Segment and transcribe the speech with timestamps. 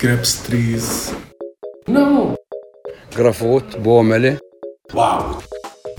[0.00, 1.12] grapes trees,
[3.16, 4.38] جرافوت بومله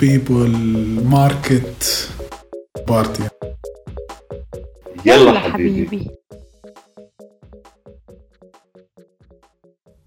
[0.02, 0.56] people,
[1.04, 2.08] market,
[2.88, 3.24] party.
[5.06, 6.10] يلا حبيبي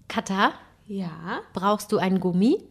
[0.07, 0.53] Katha,
[0.87, 2.63] Ja, brauchst du ein Gummi?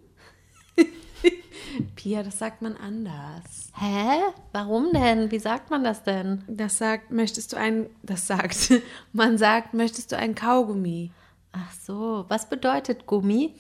[1.97, 3.71] Pia, das sagt man anders.
[3.79, 4.23] Hä?
[4.53, 5.31] Warum denn?
[5.31, 6.43] Wie sagt man das denn?
[6.49, 8.73] Das sagt, möchtest du ein, das sagt,
[9.13, 11.13] man sagt, möchtest du ein Kaugummi?
[11.54, 13.56] Ach so, was bedeutet Gummi?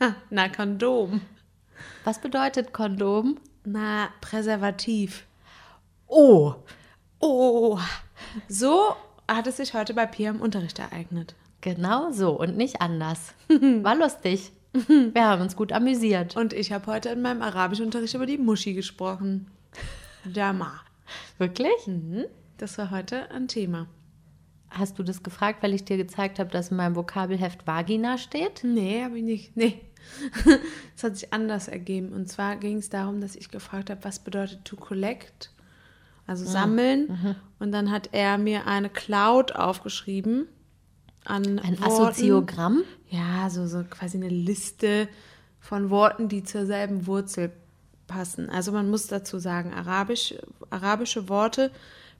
[0.00, 1.20] Ha, na, Kondom.
[2.04, 3.38] Was bedeutet Kondom?
[3.64, 5.26] Na, Präservativ.
[6.06, 6.54] Oh,
[7.22, 7.78] Oh,
[8.48, 8.94] so
[9.28, 11.34] hat es sich heute bei Pia im Unterricht ereignet.
[11.60, 13.34] genau so und nicht anders.
[13.48, 14.52] War lustig.
[14.72, 16.34] Wir haben uns gut amüsiert.
[16.36, 19.50] Und ich habe heute in meinem Arabischunterricht über die Muschi gesprochen.
[20.24, 20.72] Dama.
[21.36, 21.86] Wirklich?
[21.86, 22.24] Mhm.
[22.56, 23.86] Das war heute ein Thema.
[24.70, 28.62] Hast du das gefragt, weil ich dir gezeigt habe, dass in meinem Vokabelheft Vagina steht?
[28.62, 29.56] Nee, habe ich nicht.
[29.56, 29.80] Nee.
[30.96, 32.12] Es hat sich anders ergeben.
[32.12, 35.50] Und zwar ging es darum, dass ich gefragt habe, was bedeutet to collect?
[36.26, 37.36] Also sammeln.
[37.58, 40.46] Und dann hat er mir eine Cloud aufgeschrieben.
[41.24, 41.84] An Ein Worten.
[41.84, 42.84] Assoziogramm?
[43.08, 45.08] Ja, so, so quasi eine Liste
[45.58, 47.50] von Worten, die zur selben Wurzel
[48.06, 48.48] passen.
[48.48, 50.34] Also man muss dazu sagen, Arabisch,
[50.70, 51.70] arabische Worte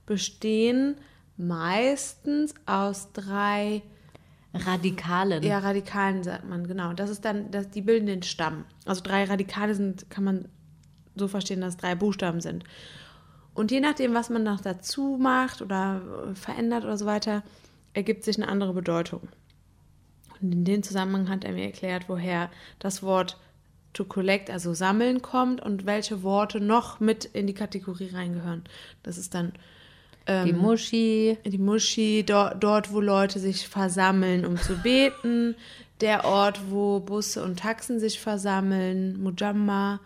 [0.06, 0.96] bestehen
[1.41, 3.83] meistens aus drei
[4.52, 5.42] Radikalen.
[5.42, 6.92] ja, Radikalen, sagt man, genau.
[6.92, 8.64] Das ist dann, das, die bilden den Stamm.
[8.84, 10.48] Also drei Radikale sind, kann man
[11.14, 12.64] so verstehen, dass es drei Buchstaben sind.
[13.55, 17.42] Und je nachdem, was man noch dazu macht oder äh, verändert oder so weiter,
[17.92, 19.28] ergibt sich eine andere Bedeutung.
[20.41, 23.38] Und in dem Zusammenhang hat er mir erklärt, woher das Wort
[23.92, 28.64] to collect, also sammeln, kommt und welche Worte noch mit in die Kategorie reingehören.
[29.02, 29.52] Das ist dann
[30.45, 31.39] Die Muschi.
[31.45, 35.56] die Muschi, dort, dort, wo Leute sich versammeln, um zu beten.
[36.00, 40.01] Der Ort, wo Busse und Taxen sich versammeln, Mujamma.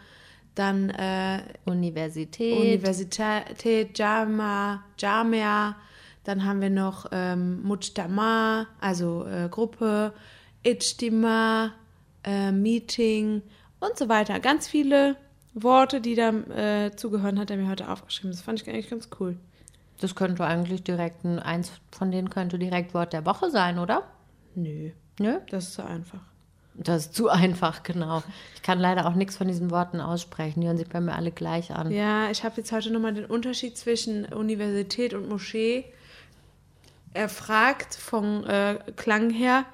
[0.55, 2.59] Dann äh, Universität.
[2.59, 5.77] Universität, Jama, Jamia.
[6.25, 10.15] Dann haben wir noch ähm, Mujtama, also äh, Gruppe,
[10.65, 11.73] Ijtima,
[12.25, 13.43] äh, Meeting
[13.81, 14.41] und so weiter.
[14.41, 15.17] Ganz viele
[15.53, 18.31] Worte, die da äh, zugehören, hat er mir heute aufgeschrieben.
[18.31, 19.37] Das fand ich eigentlich ganz cool.
[20.05, 24.03] Das könnte eigentlich direkt ein, eins von denen könnte direkt Wort der Woche sein, oder?
[24.55, 25.39] Nö, Nö?
[25.49, 26.21] das ist so einfach.
[26.75, 28.23] Das ist zu einfach, genau.
[28.55, 30.61] Ich kann leider auch nichts von diesen Worten aussprechen.
[30.61, 31.91] Die hören sich bei mir alle gleich an.
[31.91, 35.87] Ja, ich habe jetzt heute nochmal den Unterschied zwischen Universität und Moschee
[37.15, 39.65] erfragt, vom äh, Klang her.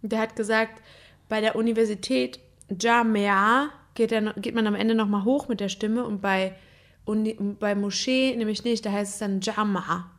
[0.00, 0.80] Der hat gesagt,
[1.28, 2.40] bei der Universität
[2.80, 6.54] Jamia geht, er, geht man am Ende nochmal hoch mit der Stimme und bei,
[7.04, 10.10] Uni, bei Moschee nämlich nicht, da heißt es dann Jama.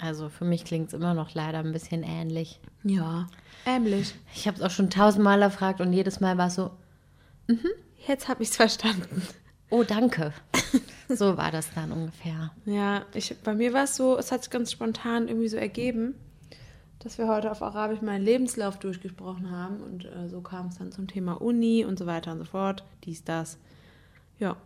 [0.00, 2.60] Also für mich klingt es immer noch leider ein bisschen ähnlich.
[2.82, 3.28] Ja,
[3.64, 4.14] ähnlich.
[4.34, 6.70] Ich habe es auch schon tausendmal erfragt und jedes Mal war es so,
[8.06, 9.22] Jetzt habe ich es verstanden.
[9.70, 10.32] oh danke.
[11.08, 12.50] so war das dann ungefähr.
[12.64, 16.14] Ja, ich, bei mir war es so, es hat sich ganz spontan irgendwie so ergeben,
[16.98, 20.92] dass wir heute auf Arabisch meinen Lebenslauf durchgesprochen haben und äh, so kam es dann
[20.92, 23.58] zum Thema Uni und so weiter und so fort, dies, das.
[24.38, 24.56] Ja,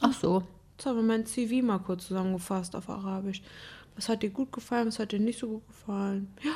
[0.00, 0.42] Ach so.
[0.76, 3.42] jetzt haben wir mein CV mal kurz zusammengefasst auf Arabisch.
[3.94, 6.28] Was hat dir gut gefallen, was hat dir nicht so gut gefallen?
[6.42, 6.52] Ja,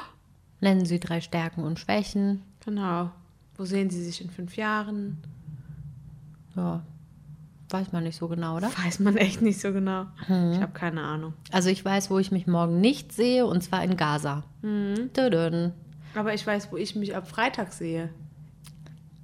[0.62, 2.42] Nennen Sie drei Stärken und Schwächen.
[2.64, 3.10] genau.
[3.56, 5.18] Wo sehen Sie sich in fünf Jahren?
[6.56, 6.82] Ja,
[7.72, 8.70] weiß man nicht so genau, oder?
[8.84, 10.06] Weiß man echt nicht so genau.
[10.26, 11.34] Ich habe keine Ahnung.
[11.52, 14.42] Also ich weiß, wo ich mich morgen nicht sehe, und zwar in Gaza.
[14.62, 15.72] Tudun.
[16.14, 18.10] Aber ich weiß, wo ich mich ab Freitag sehe.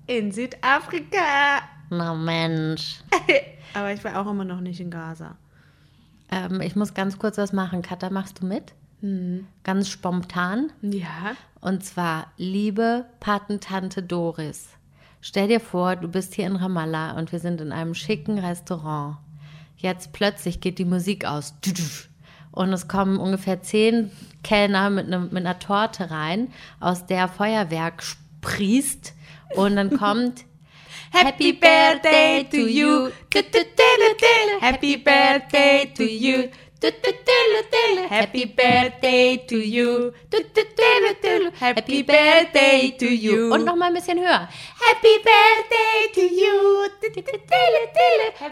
[0.07, 1.61] In Südafrika.
[1.91, 3.01] Na Mensch.
[3.75, 5.37] Aber ich war auch immer noch nicht in Gaza.
[6.31, 7.83] Ähm, ich muss ganz kurz was machen.
[7.83, 8.73] Katha, machst du mit?
[9.63, 10.73] Ganz spontan.
[10.83, 11.37] Ja.
[11.61, 14.69] Und zwar, liebe Patentante Doris,
[15.21, 19.17] stell dir vor, du bist hier in Ramallah und wir sind in einem schicken Restaurant.
[19.77, 21.55] Jetzt plötzlich geht die Musik aus.
[22.51, 24.11] Und es kommen ungefähr zehn
[24.43, 26.49] Kellner mit, einem, mit einer Torte rein,
[26.81, 29.13] aus der Feuerwerk sprießt.
[29.55, 30.45] Und dann kommt
[31.13, 33.11] Happy Birthday to you.
[34.61, 36.49] Happy Birthday to you.
[38.09, 40.13] Happy Birthday to you.
[41.59, 43.53] Happy Birthday to you.
[43.53, 44.49] Und noch mal ein bisschen höher.
[44.79, 46.87] Happy Birthday to you.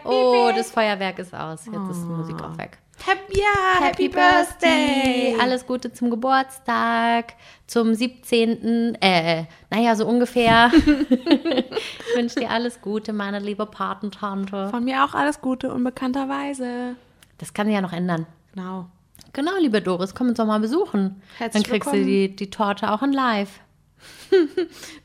[0.04, 1.66] Oh, das Feuerwerk ist aus.
[1.66, 2.78] Jetzt ist die Musik auch weg.
[3.04, 5.36] Happy, ja, Happy Birthday.
[5.38, 7.34] Alles Gute zum Geburtstag,
[7.66, 8.94] zum 17.
[9.00, 10.70] Äh, naja, so ungefähr.
[10.74, 14.70] ich wünsche dir alles Gute, meine liebe Patentante.
[14.70, 16.96] Von mir auch alles Gute, unbekannterweise.
[17.38, 18.26] Das kann sich ja noch ändern.
[18.54, 18.86] Genau.
[19.32, 21.20] Genau, liebe Doris, komm uns doch mal besuchen.
[21.38, 22.02] Herzlich Dann kriegst willkommen.
[22.06, 23.60] du die, die Torte auch in live.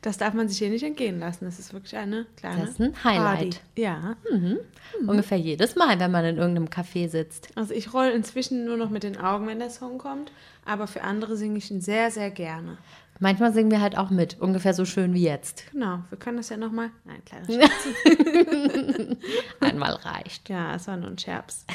[0.02, 1.46] Das darf man sich hier nicht entgehen lassen.
[1.46, 3.62] Das ist wirklich eine kleine Das ist ein Highlight.
[3.76, 3.82] Party.
[3.82, 4.16] Ja.
[5.06, 7.50] Ungefähr jedes Mal, wenn man in irgendeinem Café sitzt.
[7.56, 10.32] Also ich roll inzwischen nur noch mit den Augen, wenn der Song kommt.
[10.66, 12.78] Aber für andere singe ich ihn sehr, sehr gerne.
[13.20, 15.70] Manchmal singen wir halt auch mit, ungefähr so schön wie jetzt.
[15.72, 16.90] Genau, wir können das ja nochmal.
[17.04, 17.72] Nein, kleiner Scherz.
[19.60, 20.50] Einmal reicht.
[20.50, 21.66] Ja, es war nur ein Scherz.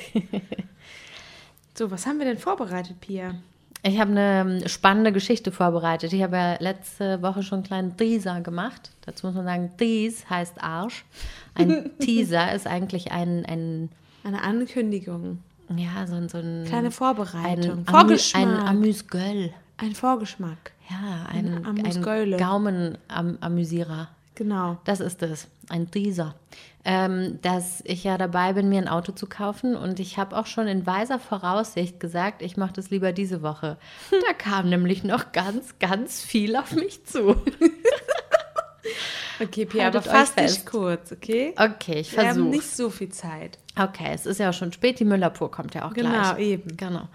[1.76, 3.34] So, was haben wir denn vorbereitet, Pia?
[3.82, 6.12] Ich habe eine ähm, spannende Geschichte vorbereitet.
[6.14, 8.92] Ich habe ja letzte Woche schon einen kleinen Teaser gemacht.
[9.04, 11.04] Dazu muss man sagen, Tease heißt Arsch.
[11.54, 13.90] Ein Teaser ist eigentlich ein, ein
[14.22, 15.40] Eine Ankündigung.
[15.76, 17.44] ja, so, ein- so ein Kleine Vorbereitung.
[17.52, 18.68] ein, Amü, ein Vorgeschmack.
[18.70, 19.52] Amüsgöl.
[19.76, 20.72] Ein Vorgeschmack.
[20.90, 22.36] Ja, ein, Ein ein.
[22.36, 24.08] Gaumenamüsierer.
[24.34, 24.78] Genau.
[24.84, 26.34] Das ist es, ein Teaser.
[26.84, 30.46] Ähm, dass ich ja dabei bin, mir ein Auto zu kaufen und ich habe auch
[30.46, 33.78] schon in weiser Voraussicht gesagt, ich mache das lieber diese Woche.
[34.10, 37.36] Da kam nämlich noch ganz, ganz viel auf mich zu.
[39.40, 40.66] Okay, Pia, aber dich fest.
[40.66, 41.54] kurz, okay?
[41.58, 42.48] Okay, ich Wir haben versuche.
[42.50, 43.58] nicht so viel Zeit.
[43.76, 46.38] Okay, es ist ja schon spät, die Müllerpur kommt ja auch Genau, gleich.
[46.38, 46.76] eben.
[46.76, 47.08] Genau.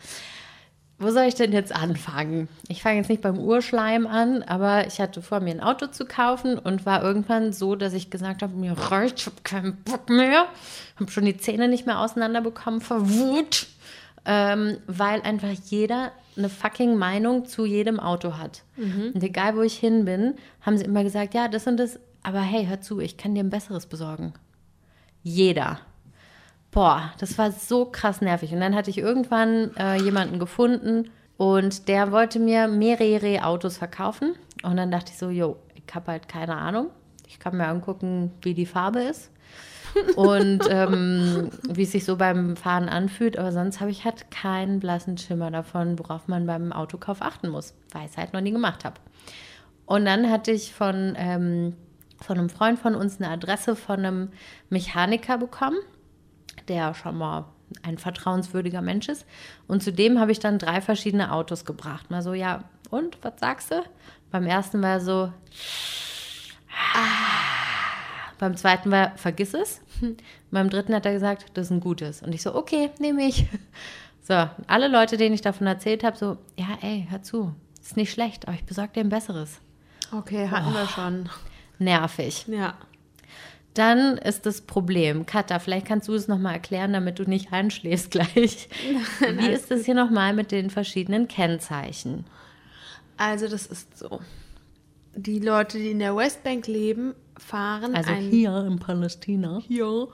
[1.02, 2.50] Wo soll ich denn jetzt anfangen?
[2.68, 6.06] Ich fange jetzt nicht beim Urschleim an, aber ich hatte vor, mir ein Auto zu
[6.06, 10.10] kaufen und war irgendwann so, dass ich gesagt habe, mir reicht, ich habe keinen Bock
[10.10, 10.48] mehr.
[11.00, 13.68] Habe schon die Zähne nicht mehr auseinanderbekommen vor Wut,
[14.26, 18.64] ähm, weil einfach jeder eine fucking Meinung zu jedem Auto hat.
[19.14, 22.42] Und egal, wo ich hin bin, haben sie immer gesagt, ja, das und das, aber
[22.42, 24.34] hey, hör zu, ich kann dir ein besseres besorgen.
[25.24, 25.80] Jeder.
[26.72, 28.54] Boah, das war so krass nervig.
[28.54, 34.36] Und dann hatte ich irgendwann äh, jemanden gefunden und der wollte mir mehrere Autos verkaufen.
[34.62, 36.90] Und dann dachte ich so, jo, ich habe halt keine Ahnung.
[37.28, 39.32] Ich kann mir angucken, wie die Farbe ist
[40.16, 43.40] und ähm, wie es sich so beim Fahren anfühlt.
[43.40, 47.74] Aber sonst habe ich halt keinen blassen Schimmer davon, worauf man beim Autokauf achten muss,
[47.94, 49.00] weil ich es halt noch nie gemacht habe.
[49.86, 51.76] Und dann hatte ich von, ähm,
[52.22, 54.30] von einem Freund von uns eine Adresse von einem
[54.70, 55.78] Mechaniker bekommen,
[56.70, 57.46] der schon mal
[57.84, 59.26] ein vertrauenswürdiger Mensch ist.
[59.68, 62.10] Und zudem habe ich dann drei verschiedene Autos gebracht.
[62.10, 63.84] Mal so, ja, und, was sagst du?
[64.32, 65.32] Beim ersten war so,
[68.38, 69.82] beim zweiten war, vergiss es.
[70.52, 72.24] Beim dritten hat er gesagt, das ist ein gutes.
[72.24, 73.46] Und ich so, okay, nehme ich.
[74.22, 78.12] So, alle Leute, denen ich davon erzählt habe, so, ja, ey, hör zu, ist nicht
[78.12, 79.60] schlecht, aber ich besorge dir ein besseres.
[80.16, 81.30] Okay, hatten wir schon.
[81.80, 82.46] Nervig.
[82.48, 82.76] Ja.
[83.80, 85.26] Dann ist das Problem.
[85.26, 88.68] Katha, vielleicht kannst du es nochmal erklären, damit du nicht einschläfst gleich.
[89.38, 92.26] Wie ist es hier nochmal mit den verschiedenen Kennzeichen?
[93.16, 94.20] Also, das ist so.
[95.16, 99.62] Die Leute, die in der Westbank leben, fahren Also ein hier in Palästina.
[99.70, 100.08] Ja,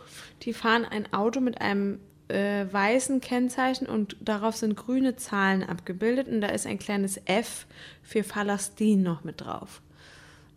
[0.43, 6.27] die fahren ein Auto mit einem äh, weißen Kennzeichen und darauf sind grüne Zahlen abgebildet
[6.27, 7.65] und da ist ein kleines F
[8.03, 9.81] für Palästin noch mit drauf.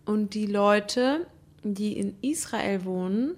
[0.04, 1.26] Und die Leute,
[1.62, 3.34] die in Israel wohnen,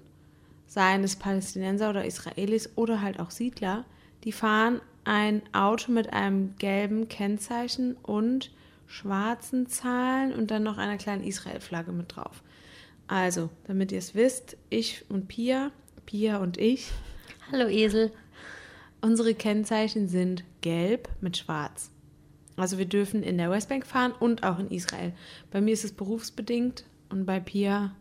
[0.67, 3.85] seien es Palästinenser oder Israelis oder halt auch Siedler,
[4.23, 8.51] die fahren ein Auto mit einem gelben Kennzeichen und
[8.87, 12.43] schwarzen Zahlen und dann noch einer kleinen Israel-Flagge mit drauf.
[13.07, 15.71] Also, damit ihr es wisst, ich und Pia,
[16.05, 16.91] Pia und ich,
[17.51, 18.13] Hallo Esel.
[19.01, 21.91] unsere Kennzeichen sind gelb mit schwarz.
[22.55, 25.11] Also wir dürfen in der Westbank fahren und auch in Israel.
[25.51, 27.93] Bei mir ist es berufsbedingt und bei Pia,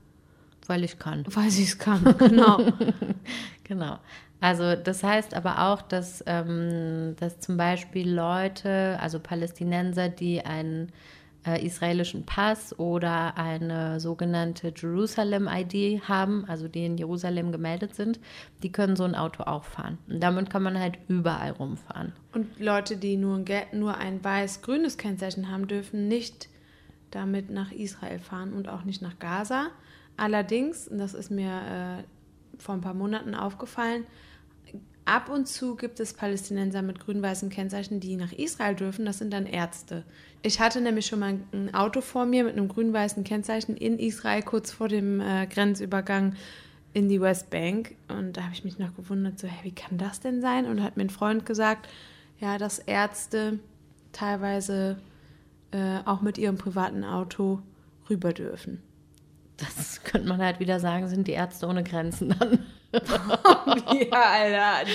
[0.70, 1.24] Weil ich kann.
[1.26, 2.02] weil sie es kann.
[2.18, 2.60] Genau.
[3.64, 3.98] Genau.
[4.40, 10.90] Also das heißt aber auch, dass, ähm, dass zum Beispiel Leute, also Palästinenser, die einen
[11.46, 18.18] äh, israelischen Pass oder eine sogenannte Jerusalem-ID haben, also die in Jerusalem gemeldet sind,
[18.62, 19.98] die können so ein Auto auch fahren.
[20.08, 22.12] Und damit kann man halt überall rumfahren.
[22.32, 26.48] Und Leute, die nur ein, nur ein weiß-grünes Kennzeichen haben, dürfen nicht
[27.10, 29.68] damit nach Israel fahren und auch nicht nach Gaza.
[30.20, 34.04] Allerdings, und das ist mir äh, vor ein paar Monaten aufgefallen,
[35.06, 39.06] ab und zu gibt es Palästinenser mit grün-weißen Kennzeichen, die nach Israel dürfen.
[39.06, 40.04] Das sind dann Ärzte.
[40.42, 44.42] Ich hatte nämlich schon mal ein Auto vor mir mit einem grün-weißen Kennzeichen in Israel,
[44.42, 46.34] kurz vor dem äh, Grenzübergang
[46.92, 47.94] in die Westbank.
[48.08, 50.66] Und da habe ich mich noch gewundert, so, hey, wie kann das denn sein?
[50.66, 51.88] Und hat mir ein Freund gesagt,
[52.40, 53.58] ja, dass Ärzte
[54.12, 54.98] teilweise
[55.70, 57.62] äh, auch mit ihrem privaten Auto
[58.10, 58.82] rüber dürfen.
[59.60, 62.58] Das könnte man halt wieder sagen, sind die Ärzte ohne Grenzen dann.
[62.92, 64.86] ja, Alter.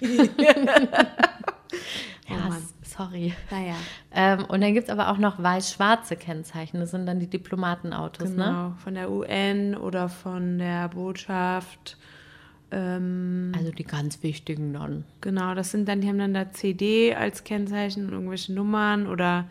[2.28, 2.62] Ja, Mann.
[2.82, 3.32] sorry.
[3.50, 3.74] Naja,
[4.12, 6.78] Ähm, und dann gibt es aber auch noch weiß-schwarze Kennzeichen.
[6.78, 8.34] Das sind dann die Diplomatenautos, ne?
[8.36, 8.72] genau.
[8.84, 11.96] Von der UN oder von der Botschaft
[12.72, 15.04] Ähm, Also die ganz wichtigen dann.
[15.20, 19.46] genau, das sind dann, die haben dann da CD als Kennzeichen und irgendwelche Nummern oder,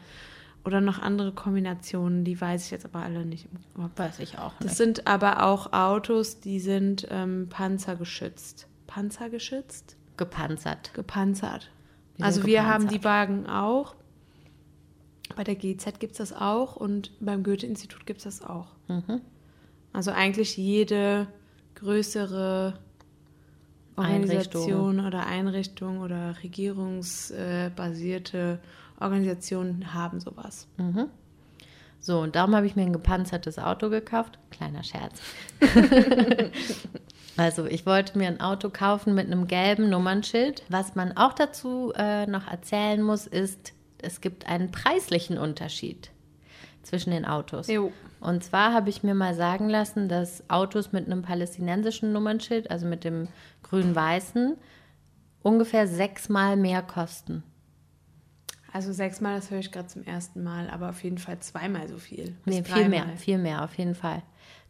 [0.70, 3.48] oder noch andere Kombinationen, die weiß ich jetzt aber alle nicht.
[3.96, 8.68] Weiß ich auch Das sind aber auch Autos, die sind ähm, panzergeschützt.
[8.86, 9.98] Panzergeschützt?
[10.16, 10.94] Gepanzert.
[10.94, 11.72] Gepanzert.
[12.20, 13.96] Die also wir haben die Wagen auch.
[15.36, 18.68] Bei der GZ gibt es das auch und beim Goethe-Institut gibt es das auch.
[18.88, 19.22] Mhm.
[19.92, 21.26] Also eigentlich jede
[21.74, 22.78] größere
[23.96, 28.60] Organisation oder Einrichtung oder regierungsbasierte
[29.00, 30.68] Organisationen haben sowas.
[32.00, 34.40] So, und darum habe ich mir ein gepanzertes Auto gekauft.
[34.52, 35.20] Kleiner Scherz.
[37.38, 40.64] also, ich wollte mir ein Auto kaufen mit einem gelben Nummernschild.
[40.70, 46.12] Was man auch dazu äh, noch erzählen muss, ist, es gibt einen preislichen Unterschied
[46.84, 47.68] zwischen den Autos.
[47.68, 47.92] Jo.
[48.22, 52.86] Und zwar habe ich mir mal sagen lassen, dass Autos mit einem palästinensischen Nummernschild, also
[52.86, 53.28] mit dem
[53.64, 54.58] grün-weißen,
[55.42, 57.44] ungefähr sechsmal mehr kosten.
[58.72, 61.98] Also sechsmal, das höre ich gerade zum ersten Mal, aber auf jeden Fall zweimal so
[61.98, 62.36] viel.
[62.46, 63.18] Nee, viel mehr, dreimal.
[63.18, 64.22] viel mehr, auf jeden Fall.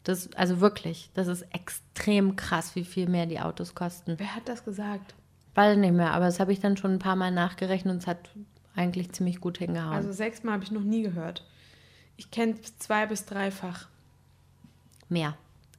[0.03, 4.15] Das, also wirklich, das ist extrem krass, wie viel mehr die Autos kosten.
[4.17, 5.13] Wer hat das gesagt?
[5.55, 8.07] Weiß nicht mehr, aber das habe ich dann schon ein paar Mal nachgerechnet und es
[8.07, 8.29] hat
[8.75, 9.93] eigentlich ziemlich gut hingehauen.
[9.93, 11.45] Also sechsmal habe ich noch nie gehört.
[12.15, 13.87] Ich kenne zwei bis dreifach.
[15.09, 15.35] mehr.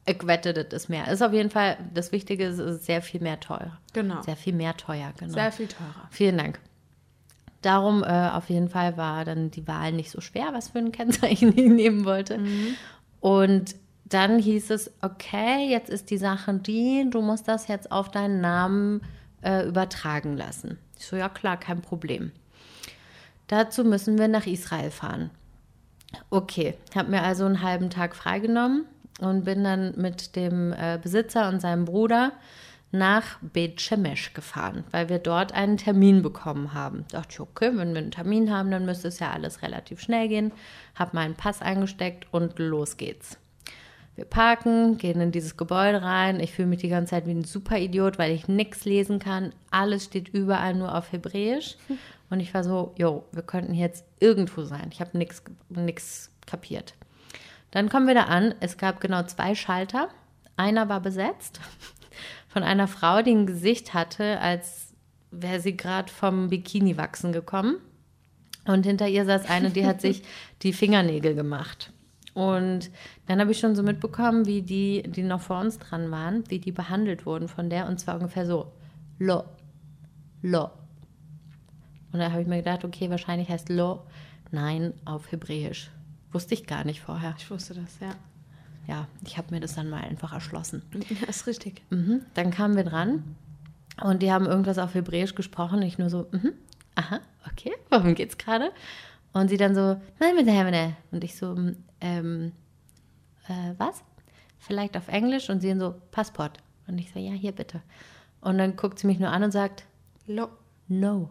[0.06, 1.08] Ich wette, das ist mehr.
[1.08, 3.78] Ist auf jeden Fall, das Wichtige ist, es ist sehr viel mehr teuer.
[3.92, 4.22] Genau.
[4.22, 5.34] Sehr viel mehr teuer, genau.
[5.34, 6.08] Sehr viel teurer.
[6.10, 6.58] Vielen Dank.
[7.62, 10.92] Darum äh, auf jeden Fall war dann die Wahl nicht so schwer, was für ein
[10.92, 12.40] Kennzeichen ich nehmen wollte.
[13.20, 13.74] Und
[14.06, 18.40] dann hieß es, okay, jetzt ist die Sache die, du musst das jetzt auf deinen
[18.40, 19.02] Namen
[19.42, 20.78] äh, übertragen lassen.
[20.98, 22.32] Ich so, ja klar, kein Problem.
[23.46, 25.30] Dazu müssen wir nach Israel fahren.
[26.28, 28.84] Okay, habe mir also einen halben Tag freigenommen
[29.20, 32.32] und bin dann mit dem äh, Besitzer und seinem Bruder
[32.92, 37.04] nach Beit Shemesh gefahren, weil wir dort einen Termin bekommen haben.
[37.10, 40.28] Dachte ich, okay, wenn wir einen Termin haben, dann müsste es ja alles relativ schnell
[40.28, 40.52] gehen.
[40.96, 43.38] Hab meinen Pass eingesteckt und los geht's.
[44.16, 46.40] Wir parken, gehen in dieses Gebäude rein.
[46.40, 49.54] Ich fühle mich die ganze Zeit wie ein Superidiot, weil ich nichts lesen kann.
[49.70, 51.76] Alles steht überall nur auf Hebräisch.
[52.28, 54.90] Und ich war so, jo, wir könnten jetzt irgendwo sein.
[54.92, 56.94] Ich habe nichts kapiert.
[57.70, 58.54] Dann kommen wir da an.
[58.60, 60.08] Es gab genau zwei Schalter.
[60.56, 61.60] Einer war besetzt
[62.50, 64.92] von einer Frau, die ein Gesicht hatte, als
[65.30, 67.76] wäre sie gerade vom Bikini wachsen gekommen.
[68.66, 70.22] Und hinter ihr saß eine, die hat sich
[70.62, 71.92] die Fingernägel gemacht.
[72.34, 72.90] Und
[73.26, 76.58] dann habe ich schon so mitbekommen, wie die, die noch vor uns dran waren, wie
[76.58, 77.86] die behandelt wurden von der.
[77.86, 78.72] Und zwar ungefähr so,
[79.18, 79.44] lo,
[80.42, 80.70] lo.
[82.12, 84.02] Und da habe ich mir gedacht, okay, wahrscheinlich heißt lo,
[84.50, 85.90] nein, auf Hebräisch.
[86.32, 87.34] Wusste ich gar nicht vorher.
[87.38, 88.10] Ich wusste das, ja.
[88.90, 90.82] Ja, ich habe mir das dann mal einfach erschlossen.
[91.20, 91.82] Ja, ist richtig.
[91.90, 92.22] Mhm.
[92.34, 93.36] Dann kamen wir dran
[94.02, 95.80] und die haben irgendwas auf Hebräisch gesprochen.
[95.82, 96.54] Ich nur so, mhm,
[96.96, 98.72] aha, okay, worum geht's gerade?
[99.32, 100.00] Und sie dann so,
[101.12, 101.56] Und ich so,
[102.00, 102.50] ähm,
[103.46, 104.02] äh, was?
[104.58, 105.50] Vielleicht auf Englisch?
[105.50, 106.58] Und sie dann so, Passport.
[106.88, 107.82] Und ich so, ja, hier bitte.
[108.40, 109.84] Und dann guckt sie mich nur an und sagt,
[110.26, 110.48] Lo.
[110.88, 111.30] no.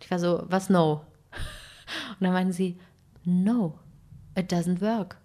[0.00, 1.04] Ich war so, was no?
[2.18, 2.78] Und dann meinten sie,
[3.24, 3.78] no,
[4.34, 5.18] it doesn't work.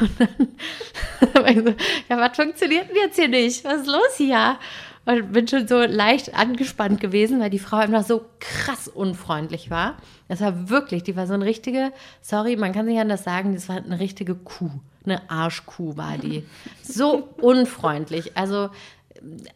[0.00, 1.74] Und dann ich so,
[2.08, 3.64] ja, was funktioniert denn jetzt hier nicht?
[3.64, 4.58] Was ist los hier?
[5.04, 9.96] Und bin schon so leicht angespannt gewesen, weil die Frau einfach so krass unfreundlich war.
[10.28, 13.68] Das war wirklich, die war so eine richtige, sorry, man kann nicht anders sagen, das
[13.68, 14.70] war eine richtige Kuh.
[15.04, 16.44] Eine Arschkuh war die.
[16.82, 18.36] So unfreundlich.
[18.36, 18.68] Also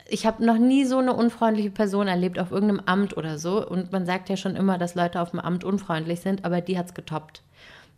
[0.08, 3.66] ich habe noch nie so eine unfreundliche Person erlebt auf irgendeinem Amt oder so.
[3.66, 6.78] Und man sagt ja schon immer, dass Leute auf dem Amt unfreundlich sind, aber die
[6.78, 7.42] hat es getoppt.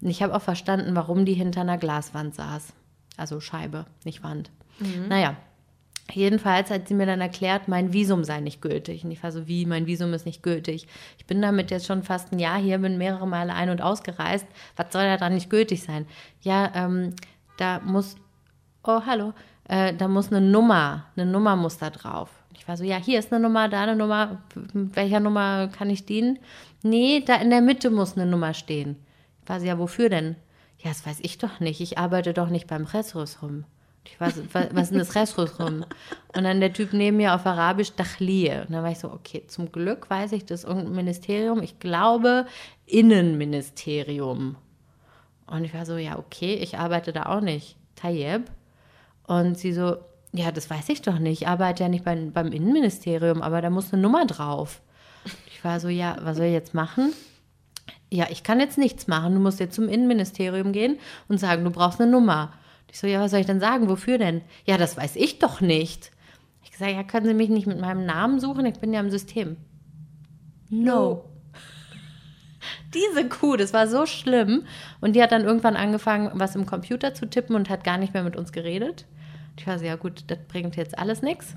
[0.00, 2.72] Und ich habe auch verstanden, warum die hinter einer Glaswand saß.
[3.16, 4.50] Also Scheibe, nicht Wand.
[5.08, 5.36] Naja,
[6.12, 9.04] jedenfalls hat sie mir dann erklärt, mein Visum sei nicht gültig.
[9.04, 10.86] Und ich war so, wie, mein Visum ist nicht gültig.
[11.18, 14.46] Ich bin damit jetzt schon fast ein Jahr hier, bin mehrere Male ein- und ausgereist.
[14.76, 16.06] Was soll da dran nicht gültig sein?
[16.42, 17.14] Ja, ähm,
[17.56, 18.16] da muss,
[18.82, 19.32] oh, hallo,
[19.68, 22.30] äh, da muss eine Nummer, eine Nummer muss da drauf.
[22.56, 25.90] Ich war so, ja, hier ist eine Nummer, da eine Nummer, mit welcher Nummer kann
[25.90, 26.38] ich dienen?
[26.82, 28.96] Nee, da in der Mitte muss eine Nummer stehen.
[29.46, 30.36] War so, ja, wofür denn?
[30.78, 31.80] Ja, das weiß ich doch nicht.
[31.80, 33.64] Ich arbeite doch nicht beim Ressrusrum.
[34.06, 35.84] Ich weiß, was, was ist denn das Ressrusrum?
[36.36, 38.62] Und dann der Typ neben mir auf Arabisch Dachlie.
[38.62, 41.62] Und dann war ich so, okay, zum Glück weiß ich, das irgendein Ministerium.
[41.62, 42.46] Ich glaube,
[42.86, 44.56] Innenministerium.
[45.46, 47.76] Und ich war so, ja, okay, ich arbeite da auch nicht.
[47.96, 48.50] Tayyib.
[49.26, 49.96] Und sie so,
[50.32, 51.42] ja, das weiß ich doch nicht.
[51.42, 54.82] Ich arbeite ja nicht beim, beim Innenministerium, aber da muss eine Nummer drauf.
[55.46, 57.12] Ich war so, ja, was soll ich jetzt machen?
[58.14, 59.34] Ja, ich kann jetzt nichts machen.
[59.34, 62.52] Du musst jetzt zum Innenministerium gehen und sagen, du brauchst eine Nummer.
[62.88, 63.88] Ich so, ja, was soll ich denn sagen?
[63.88, 64.42] Wofür denn?
[64.66, 66.12] Ja, das weiß ich doch nicht.
[66.62, 68.66] Ich gesagt, ja, können Sie mich nicht mit meinem Namen suchen?
[68.66, 69.56] Ich bin ja im System.
[70.70, 71.24] No.
[72.94, 74.62] Diese Kuh, das war so schlimm.
[75.00, 78.14] Und die hat dann irgendwann angefangen, was im Computer zu tippen und hat gar nicht
[78.14, 79.06] mehr mit uns geredet.
[79.58, 81.56] Ich war so, ja gut, das bringt jetzt alles nichts.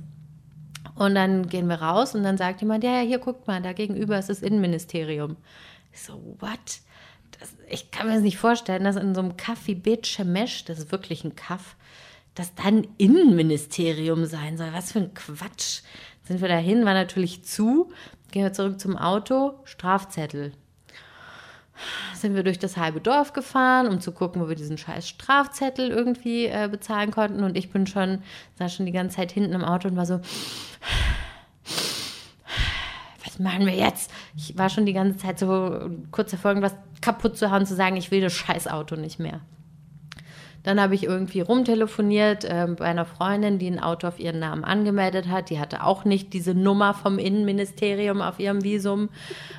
[0.95, 3.73] Und dann gehen wir raus und dann sagt jemand, ja, ja, hier guckt mal, da
[3.73, 5.37] gegenüber ist das Innenministerium.
[5.97, 6.59] Ich so, what?
[7.39, 10.63] Das, ich kann mir das nicht vorstellen, dass in so einem Kaff wie Bet Shemesh,
[10.65, 11.75] das ist wirklich ein Kaff,
[12.35, 14.71] dass da ein Innenministerium sein soll.
[14.73, 15.81] Was für ein Quatsch.
[16.23, 17.91] Sind wir dahin, war natürlich zu,
[18.31, 20.51] gehen wir zurück zum Auto, Strafzettel.
[22.13, 25.89] Sind wir durch das halbe Dorf gefahren, um zu gucken, wo wir diesen scheiß Strafzettel
[25.89, 27.43] irgendwie äh, bezahlen konnten.
[27.43, 28.21] Und ich bin schon,
[28.59, 30.21] saß schon die ganze Zeit hinten im Auto und war so,
[33.38, 34.12] was machen wir jetzt?
[34.36, 37.98] Ich war schon die ganze Zeit so kurz davor, irgendwas kaputt zu haben, zu sagen,
[37.98, 39.41] ich will das scheiß Auto nicht mehr.
[40.63, 44.65] Dann habe ich irgendwie rumtelefoniert äh, bei einer Freundin, die ein Auto auf ihren Namen
[44.65, 45.50] angemeldet hat.
[45.50, 49.10] Die hatte auch nicht diese Nummer vom Innenministerium auf ihrem Visum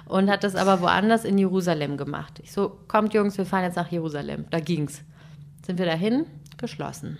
[0.05, 2.41] und hat das aber woanders in Jerusalem gemacht.
[2.43, 4.45] Ich so, kommt Jungs, wir fahren jetzt nach Jerusalem.
[4.51, 5.03] Da ging's.
[5.65, 6.27] Sind wir dahin?
[6.59, 7.19] Geschlossen.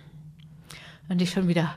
[1.09, 1.75] Und ich schon wieder,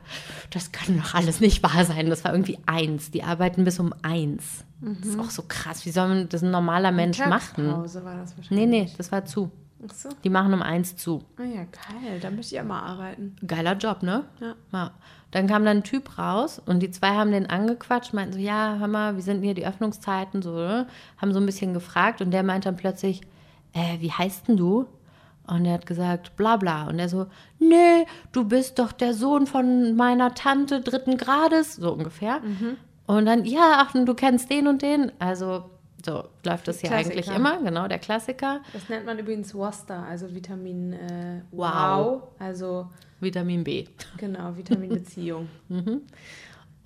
[0.49, 2.09] das kann doch alles nicht wahr sein.
[2.09, 3.11] Das war irgendwie eins.
[3.11, 4.65] Die arbeiten bis um eins.
[4.81, 5.85] Das ist auch so krass.
[5.85, 7.63] Wie soll man das ein normaler Mensch machen?
[7.65, 8.67] Mittagspause war das Nee, wahrscheinlich.
[8.89, 9.51] nee, das war zu.
[9.87, 10.09] Ach so.
[10.23, 11.23] Die machen um eins zu.
[11.37, 12.19] Ah ja, geil.
[12.21, 13.35] Da möchte ich ja mal arbeiten.
[13.47, 14.25] Geiler Job, ne?
[14.39, 14.55] Ja.
[14.73, 14.91] ja.
[15.31, 18.75] Dann kam dann ein Typ raus und die zwei haben den angequatscht, meinten so, ja,
[18.79, 20.41] hör mal, wie sind denn hier die Öffnungszeiten?
[20.41, 20.87] So, ne?
[21.17, 23.21] Haben so ein bisschen gefragt und der meint dann plötzlich,
[23.73, 24.87] äh, wie heißt denn du?
[25.51, 26.87] Und er hat gesagt, bla bla.
[26.87, 27.27] Und er so,
[27.59, 32.41] nee, du bist doch der Sohn von meiner Tante dritten Grades, so ungefähr.
[33.05, 35.11] Und dann, ja, ach, du kennst den und den.
[35.19, 35.65] Also,
[36.05, 38.61] so läuft das hier eigentlich immer, genau, der Klassiker.
[38.71, 41.73] Das nennt man übrigens Wasta, also Vitamin äh, Wow.
[41.73, 42.21] wow.
[42.39, 42.87] Also
[43.19, 43.85] Vitamin B.
[44.17, 45.49] genau, Vitaminbeziehung.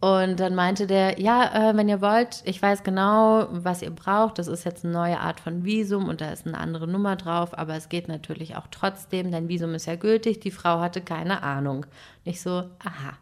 [0.05, 4.37] Und dann meinte der, ja, äh, wenn ihr wollt, ich weiß genau, was ihr braucht.
[4.37, 7.57] Das ist jetzt eine neue Art von Visum und da ist eine andere Nummer drauf,
[7.57, 9.31] aber es geht natürlich auch trotzdem.
[9.31, 10.39] Dein Visum ist ja gültig.
[10.41, 11.87] Die Frau hatte keine Ahnung.
[12.23, 13.17] Nicht so, aha,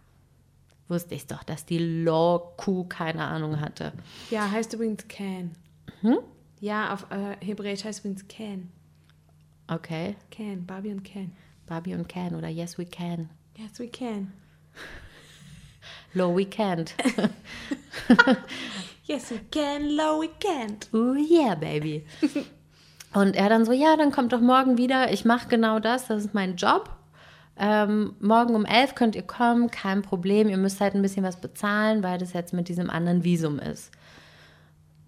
[0.90, 3.94] wusste ich doch, dass die Law-Kuh keine Ahnung hatte.
[4.30, 5.52] ja, heißt übrigens Can.
[6.02, 6.18] Hm?
[6.60, 8.70] Ja, auf äh, Hebräisch heißt übrigens Can.
[9.68, 11.32] Okay, Can, Barbie und Can.
[11.66, 13.30] Barbie und Can oder Yes, we can.
[13.56, 14.34] Yes, we can.
[16.14, 16.94] Low, we can't.
[19.06, 20.88] Yes, we can, low, we can't.
[20.94, 22.06] Oh yeah, baby.
[23.14, 25.12] Und er dann so, ja, dann kommt doch morgen wieder.
[25.12, 26.90] Ich mache genau das, das ist mein Job.
[27.58, 30.48] Ähm, morgen um elf könnt ihr kommen, kein Problem.
[30.48, 33.92] Ihr müsst halt ein bisschen was bezahlen, weil das jetzt mit diesem anderen Visum ist.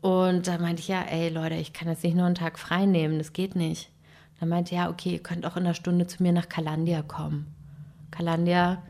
[0.01, 2.85] Und da meinte ich, ja, ey Leute, ich kann jetzt nicht nur einen Tag frei
[2.85, 3.89] nehmen, das geht nicht.
[4.41, 7.01] Dann meinte er, ja, okay, ihr könnt auch in einer Stunde zu mir nach Kalandia
[7.01, 7.47] kommen.
[8.11, 8.83] Kalandia,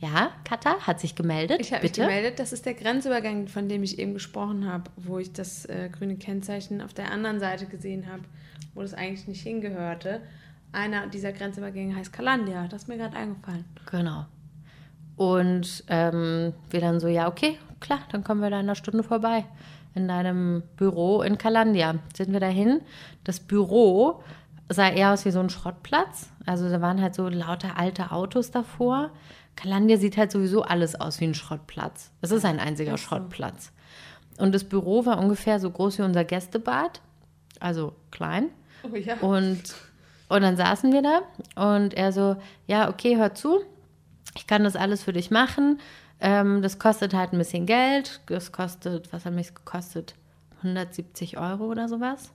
[0.00, 1.60] ja, Katha hat sich gemeldet.
[1.60, 5.18] Ich habe mich gemeldet, das ist der Grenzübergang, von dem ich eben gesprochen habe, wo
[5.18, 8.22] ich das äh, grüne Kennzeichen auf der anderen Seite gesehen habe,
[8.74, 10.20] wo das eigentlich nicht hingehörte.
[10.70, 13.64] Einer dieser Grenzübergänge heißt Kalandia, das ist mir gerade eingefallen.
[13.90, 14.26] Genau.
[15.16, 19.02] Und ähm, wir dann so, ja, okay, klar, dann kommen wir da in einer Stunde
[19.02, 19.44] vorbei.
[19.94, 21.96] In deinem Büro in Kalandia.
[22.16, 22.82] Sind wir dahin.
[23.24, 24.22] Das Büro
[24.68, 26.30] sah eher aus wie so ein Schrottplatz.
[26.46, 29.10] Also da waren halt so lauter alte Autos davor.
[29.58, 32.12] Kalandia sieht halt sowieso alles aus wie ein Schrottplatz.
[32.20, 32.96] Es ist ein einziger so.
[32.98, 33.72] Schrottplatz.
[34.38, 37.00] Und das Büro war ungefähr so groß wie unser Gästebad.
[37.58, 38.50] Also klein.
[38.84, 39.16] Oh ja.
[39.16, 39.74] Und,
[40.28, 42.36] und dann saßen wir da und er so,
[42.68, 43.60] ja, okay, hör zu,
[44.36, 45.80] ich kann das alles für dich machen.
[46.20, 48.20] Ähm, das kostet halt ein bisschen Geld.
[48.26, 50.14] Das kostet, was hat mich gekostet?
[50.58, 52.32] 170 Euro oder sowas.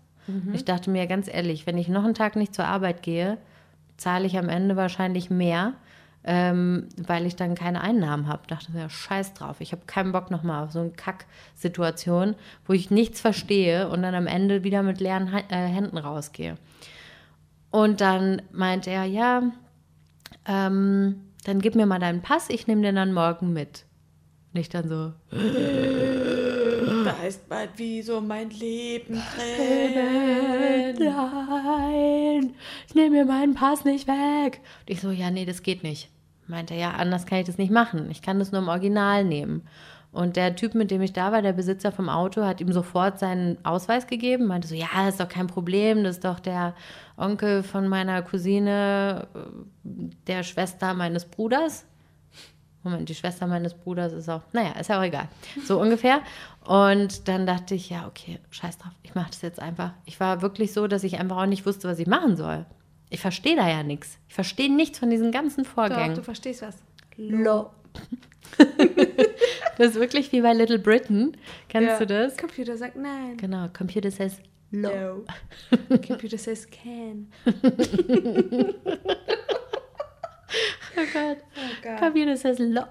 [0.53, 3.37] Ich dachte mir ganz ehrlich, wenn ich noch einen Tag nicht zur Arbeit gehe,
[3.97, 5.73] zahle ich am Ende wahrscheinlich mehr,
[6.25, 8.47] ähm, weil ich dann keine Einnahmen habe.
[8.47, 9.57] Dachte mir, scheiß drauf.
[9.59, 14.15] Ich habe keinen Bock nochmal auf so eine Kack-Situation, wo ich nichts verstehe und dann
[14.15, 16.55] am Ende wieder mit leeren Ha- äh, Händen rausgehe.
[17.71, 19.43] Und dann meinte er, ja,
[20.45, 23.85] ähm, dann gib mir mal deinen Pass, ich nehme den dann morgen mit.
[24.53, 25.13] Und ich dann so,
[27.03, 29.21] Da ist bald wie so mein Leben
[30.99, 32.53] nein,
[32.87, 34.61] ich nehme mir meinen Pass nicht weg.
[34.81, 36.09] Und ich so, ja, nee, das geht nicht.
[36.47, 38.09] Meinte ja, anders kann ich das nicht machen.
[38.11, 39.67] Ich kann das nur im Original nehmen.
[40.11, 43.17] Und der Typ, mit dem ich da war, der Besitzer vom Auto, hat ihm sofort
[43.17, 44.45] seinen Ausweis gegeben.
[44.45, 46.03] Meinte so, ja, das ist doch kein Problem.
[46.03, 46.75] Das ist doch der
[47.17, 49.39] Onkel von meiner Cousine, äh,
[50.27, 51.85] der Schwester meines Bruders.
[52.83, 55.29] Moment, die Schwester meines Bruders ist auch, naja, ist ja auch egal.
[55.65, 56.21] So ungefähr.
[56.65, 59.93] Und dann dachte ich, ja, okay, scheiß drauf, ich mache das jetzt einfach.
[60.05, 62.65] Ich war wirklich so, dass ich einfach auch nicht wusste, was ich machen soll.
[63.13, 64.17] Ich verstehe da ja nichts.
[64.27, 66.15] Ich verstehe nichts von diesen ganzen Doch, Vorgängen.
[66.15, 66.77] du verstehst was.
[67.15, 67.69] Lo.
[69.77, 71.37] das ist wirklich wie bei Little Britain.
[71.69, 71.99] Kennst Ja.
[71.99, 72.35] du das?
[72.37, 73.37] Computer sagt nein.
[73.37, 74.39] Genau, Computer says
[74.71, 74.89] lo.
[74.89, 75.25] No.
[76.07, 77.27] Computer says can.
[80.95, 81.37] Oh Gott.
[81.55, 81.97] Oh Gott.
[81.99, 82.83] Computer says lo.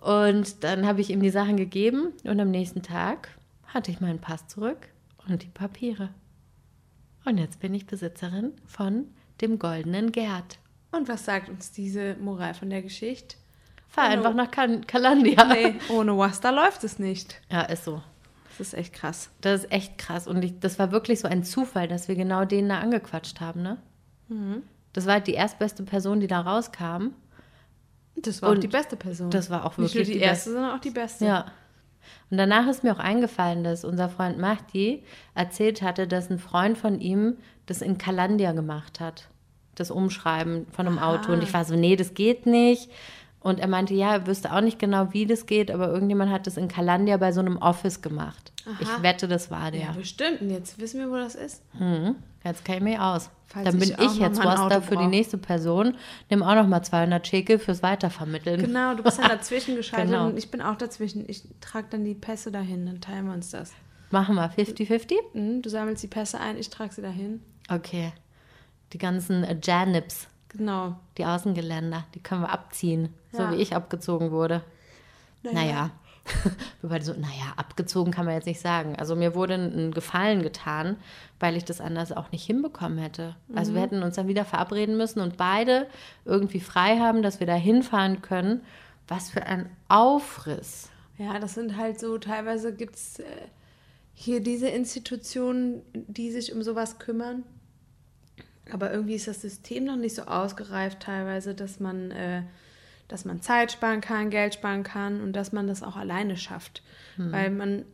[0.00, 3.28] Und dann habe ich ihm die Sachen gegeben und am nächsten Tag
[3.66, 4.88] hatte ich meinen Pass zurück
[5.26, 6.10] und die Papiere.
[7.24, 9.08] Und jetzt bin ich Besitzerin von
[9.40, 10.58] dem goldenen Gerd.
[10.90, 13.36] Und was sagt uns diese Moral von der Geschichte?
[13.88, 14.16] Fahr Hallo.
[14.18, 15.44] einfach nach Kal Kalandia.
[15.44, 17.40] Nee, ohne Wasta läuft es nicht.
[17.50, 18.02] Ja, ist so.
[18.58, 19.30] Das ist echt krass.
[19.40, 20.26] Das ist echt krass.
[20.26, 23.62] Und ich, das war wirklich so ein Zufall, dass wir genau den da angequatscht haben,
[23.62, 23.78] ne?
[24.28, 24.62] Mhm.
[24.92, 27.10] Das war halt die erstbeste Person, die da rauskam.
[28.16, 29.30] Das war auch Und die beste Person.
[29.30, 31.24] das war auch Nicht nur wirklich die, die erste, sondern auch die beste.
[31.24, 31.46] Ja.
[32.30, 35.02] Und danach ist mir auch eingefallen, dass unser Freund Mahdi
[35.34, 39.28] erzählt hatte, dass ein Freund von ihm das in Kalandia gemacht hat.
[39.74, 41.32] Das Umschreiben von einem Auto.
[41.32, 42.90] Und ich war so, nee, das geht nicht.
[43.40, 46.46] Und er meinte, ja, er wüsste auch nicht genau, wie das geht, aber irgendjemand hat
[46.46, 48.52] das in Kalandia bei so einem Office gemacht.
[48.66, 48.76] Aha.
[48.80, 49.80] Ich wette, das war der.
[49.80, 50.40] Ja, bestimmt.
[50.40, 51.62] Und jetzt wissen wir, wo das ist.
[51.74, 52.16] Mhm.
[52.44, 53.30] Jetzt kenne ich mich aus.
[53.46, 55.96] Falls Dann bin ich ich jetzt was Auto da für die nächste Person.
[56.28, 58.60] Nimm auch noch mal 200 Schäkel fürs Weitervermitteln.
[58.60, 60.26] Genau, du bist dann dazwischen geschaltet Genau.
[60.26, 61.24] und ich bin auch dazwischen.
[61.28, 63.72] Ich trage dann die Pässe dahin, dann teilen wir uns das.
[64.10, 65.14] Machen wir 50-50?
[65.34, 67.42] Mhm, du sammelst die Pässe ein, ich trage sie dahin.
[67.70, 68.12] Okay.
[68.92, 70.96] Die ganzen äh, Janips, Genau.
[71.18, 73.08] die Außengeländer, die können wir abziehen.
[73.32, 73.52] So Ja.
[73.52, 74.62] wie ich abgezogen wurde.
[75.42, 75.54] Naja.
[75.54, 75.90] Naja.
[76.82, 78.96] Wir beide so, naja, abgezogen kann man jetzt nicht sagen.
[78.96, 80.96] Also mir wurde ein Gefallen getan,
[81.40, 83.36] weil ich das anders auch nicht hinbekommen hätte.
[83.54, 83.74] Also Mhm.
[83.76, 85.86] wir hätten uns dann wieder verabreden müssen und beide
[86.24, 88.60] irgendwie frei haben, dass wir da hinfahren können.
[89.08, 90.90] Was für ein Aufriss.
[91.16, 93.24] Ja, das sind halt so, teilweise gibt es äh,
[94.14, 97.42] hier diese Institutionen, die sich um sowas kümmern.
[98.70, 102.42] Aber irgendwie ist das System noch nicht so ausgereift teilweise, dass man, äh,
[103.08, 106.82] dass man Zeit sparen kann, Geld sparen kann und dass man das auch alleine schafft.
[107.16, 107.84] Weil man,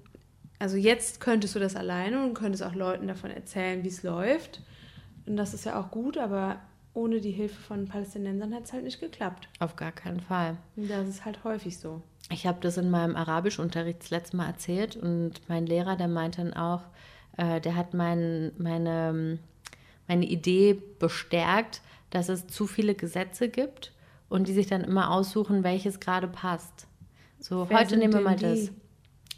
[0.58, 4.60] also jetzt könntest du das alleine und könntest auch Leuten davon erzählen, wie es läuft.
[5.24, 6.60] Und das ist ja auch gut, aber
[6.92, 9.48] ohne die Hilfe von Palästinensern hat es halt nicht geklappt.
[9.60, 10.56] Auf gar keinen Fall.
[10.76, 12.02] Das ist halt häufig so.
[12.30, 16.42] Ich habe das in meinem Arabischunterricht das letzte Mal erzählt und mein Lehrer, der meinte
[16.42, 16.82] dann auch,
[17.36, 19.38] äh, der hat mein, meine,
[20.06, 23.93] meine Idee bestärkt, dass es zu viele Gesetze gibt
[24.34, 26.88] und die sich dann immer aussuchen, welches gerade passt.
[27.38, 28.42] So, Wer heute nehmen wir mal die?
[28.42, 28.70] das.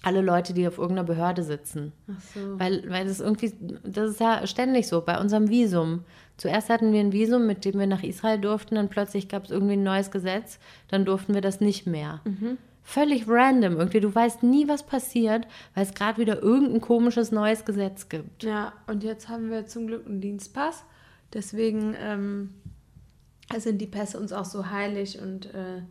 [0.03, 1.93] Alle Leute, die auf irgendeiner Behörde sitzen.
[2.09, 2.59] Ach so.
[2.59, 3.53] Weil, weil das irgendwie,
[3.85, 6.05] das ist ja ständig so, bei unserem Visum.
[6.39, 9.51] Zuerst hatten wir ein Visum, mit dem wir nach Israel durften, dann plötzlich gab es
[9.51, 12.21] irgendwie ein neues Gesetz, dann durften wir das nicht mehr.
[12.83, 17.67] Völlig random, irgendwie, du weißt nie, was passiert, weil es gerade wieder irgendein komisches neues
[17.67, 18.45] Gesetz gibt.
[18.45, 20.85] Ja, und jetzt haben wir zum Glück einen Dienstpass.
[21.35, 22.55] Deswegen ähm,
[23.59, 25.83] sind die Pässe uns auch so heilig und, äh,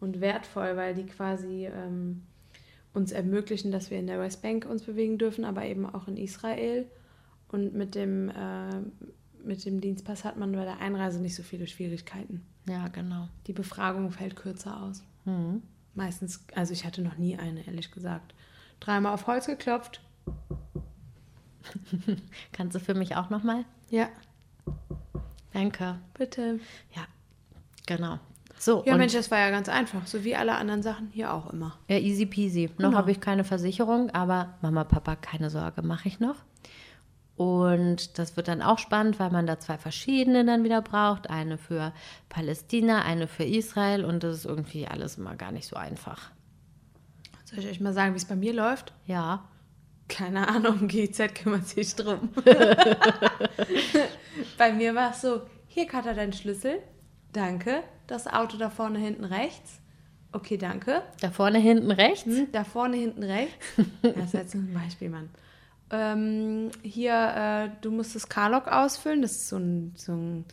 [0.00, 2.22] und wertvoll, weil die quasi ähm,
[2.92, 6.86] uns ermöglichen, dass wir in der Westbank uns bewegen dürfen, aber eben auch in Israel.
[7.48, 8.80] Und mit dem, äh,
[9.44, 12.42] mit dem Dienstpass hat man bei der Einreise nicht so viele Schwierigkeiten.
[12.68, 13.28] Ja, genau.
[13.46, 15.02] Die Befragung fällt kürzer aus.
[15.24, 15.62] Mhm.
[15.94, 18.34] Meistens, also ich hatte noch nie eine, ehrlich gesagt.
[18.80, 20.00] Dreimal auf Holz geklopft.
[22.52, 23.64] Kannst du für mich auch nochmal?
[23.90, 24.08] Ja,
[25.52, 25.98] Danke.
[26.14, 26.60] bitte.
[26.94, 27.02] Ja,
[27.86, 28.18] genau.
[28.58, 30.06] So, Ja, Mensch, das war ja ganz einfach.
[30.06, 31.76] So wie alle anderen Sachen hier auch immer.
[31.88, 32.66] Ja, easy peasy.
[32.78, 32.96] Noch Genau.
[32.96, 36.36] habe ich keine Versicherung, aber Mama, Papa, keine Sorge, mache ich noch.
[37.36, 41.28] Und das wird dann auch spannend, weil man da zwei verschiedene dann wieder braucht.
[41.28, 41.92] Eine für
[42.28, 44.04] Palästina, eine für Israel.
[44.04, 46.30] Und das ist irgendwie alles immer gar nicht so einfach.
[47.44, 48.92] Soll ich euch mal sagen, wie es bei mir läuft?
[49.06, 49.42] Ja,
[50.12, 52.28] Keine Ahnung, GZ kümmert sich drum.
[54.58, 56.80] bei mir war es so, hier Katha, dein Schlüssel.
[57.32, 57.82] Danke.
[58.06, 59.80] Das Auto da vorne hinten rechts.
[60.32, 61.02] Okay, danke.
[61.20, 62.24] da vorne, hinten, rechts.
[62.24, 63.54] Hm, da vorne hinten rechts.
[64.02, 65.30] Das ist jetzt ein Beispiel, Mann.
[65.90, 69.22] Ähm, hier, äh, du musst das Carlog ausfüllen.
[69.22, 70.44] Das ist so ein, so ein,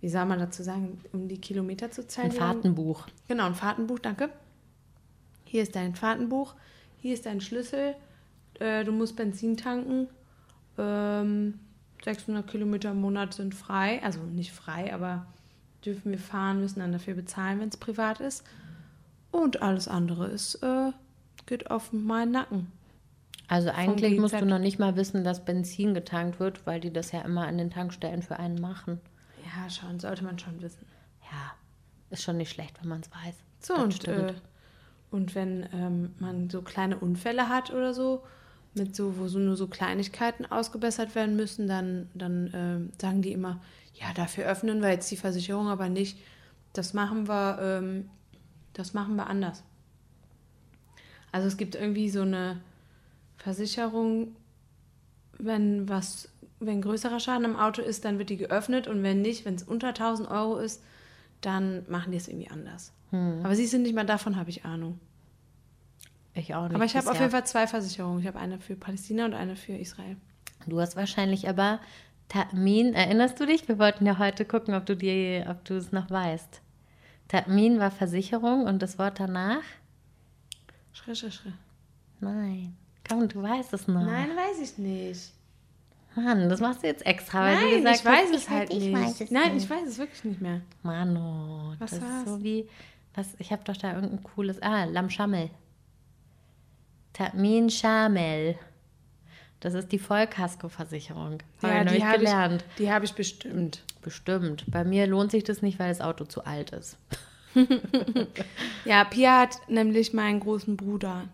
[0.00, 2.30] wie soll man dazu sagen, um die Kilometer zu zählen.
[2.30, 3.06] Ein Fahrtenbuch.
[3.26, 4.30] Genau, ein Fahrtenbuch, danke.
[5.44, 6.54] Hier ist dein Fahrtenbuch,
[6.98, 7.94] hier ist dein Schlüssel.
[8.58, 10.08] Äh, du musst Benzin tanken.
[10.76, 11.60] Ähm,
[12.04, 15.26] 600 Kilometer im Monat sind frei, also nicht frei, aber
[15.84, 18.44] dürfen wir fahren, müssen dann dafür bezahlen, wenn es privat ist.
[19.30, 20.92] Und alles andere ist, äh,
[21.46, 22.72] geht auf meinen Nacken.
[23.48, 27.12] Also eigentlich musst du noch nicht mal wissen, dass Benzin getankt wird, weil die das
[27.12, 29.00] ja immer an den Tankstellen für einen machen.
[29.44, 30.84] Ja, schon, sollte man schon wissen.
[31.22, 31.52] Ja,
[32.10, 33.34] ist schon nicht schlecht, wenn man es weiß.
[33.60, 34.30] So, Das und, stimmt.
[34.30, 34.34] äh,
[35.10, 38.22] und wenn ähm, man so kleine Unfälle hat oder so,
[38.78, 43.32] mit so, wo so nur so Kleinigkeiten ausgebessert werden müssen, dann, dann ähm, sagen die
[43.32, 43.60] immer,
[43.94, 46.18] ja, dafür öffnen wir jetzt die Versicherung aber nicht.
[46.72, 48.08] Das machen wir, ähm,
[48.72, 49.64] das machen wir anders.
[51.32, 52.60] Also es gibt irgendwie so eine
[53.36, 54.36] Versicherung,
[55.38, 56.28] wenn was,
[56.60, 59.62] wenn größerer Schaden am Auto ist, dann wird die geöffnet und wenn nicht, wenn es
[59.62, 60.82] unter 1000 Euro ist,
[61.40, 62.92] dann machen die es irgendwie anders.
[63.44, 64.98] Aber sie sind nicht mal davon, habe ich Ahnung.
[66.38, 66.74] Ich auch nicht.
[66.76, 68.20] Aber ich habe auf jeden Fall zwei Versicherungen.
[68.20, 70.16] Ich habe eine für Palästina und eine für Israel.
[70.66, 71.80] Du hast wahrscheinlich aber
[72.28, 73.66] Tamin, erinnerst du dich?
[73.68, 76.60] Wir wollten ja heute gucken, ob du die, ob du es noch weißt.
[77.26, 79.62] Tamin war Versicherung und das Wort danach?
[80.92, 81.52] Schre, schre, schre.
[82.20, 82.76] Nein.
[83.08, 84.04] Komm, du weißt es noch.
[84.04, 85.32] Nein, weiß ich nicht.
[86.14, 88.70] Mann, das machst du jetzt extra, weil du Nein, gesagt ich weiß hast, es halt
[88.72, 88.92] ich nicht.
[88.96, 89.64] weiß es Nein, nicht.
[89.64, 90.60] ich weiß es wirklich nicht mehr.
[90.82, 92.10] Mano, Was das war's?
[92.18, 92.68] ist so wie,
[93.14, 95.50] was, ich habe doch da irgendein cooles, ah, Lamschammel.
[97.18, 98.54] Tamin Shamel.
[99.58, 101.38] Das ist die Vollkaskoversicherung.
[101.60, 102.64] Habe ich neulich habe gelernt.
[102.68, 103.82] ich, die habe ich bestimmt.
[104.02, 104.64] Bestimmt.
[104.68, 106.96] Bei mir lohnt sich das nicht, weil das Auto zu alt ist.
[108.84, 111.24] Ja, Pia hat nämlich meinen großen Bruder.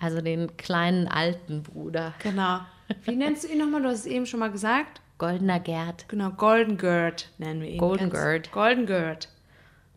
[0.00, 2.14] Also den kleinen alten Bruder.
[2.22, 2.60] Genau.
[3.04, 3.82] Wie nennst du ihn nochmal?
[3.82, 5.00] Du hast es eben schon mal gesagt.
[5.18, 6.08] Goldener Gerd.
[6.08, 7.78] Genau, Golden Gerd nennen wir ihn.
[7.78, 8.50] Golden Gerd.
[8.50, 9.28] Golden Gerd.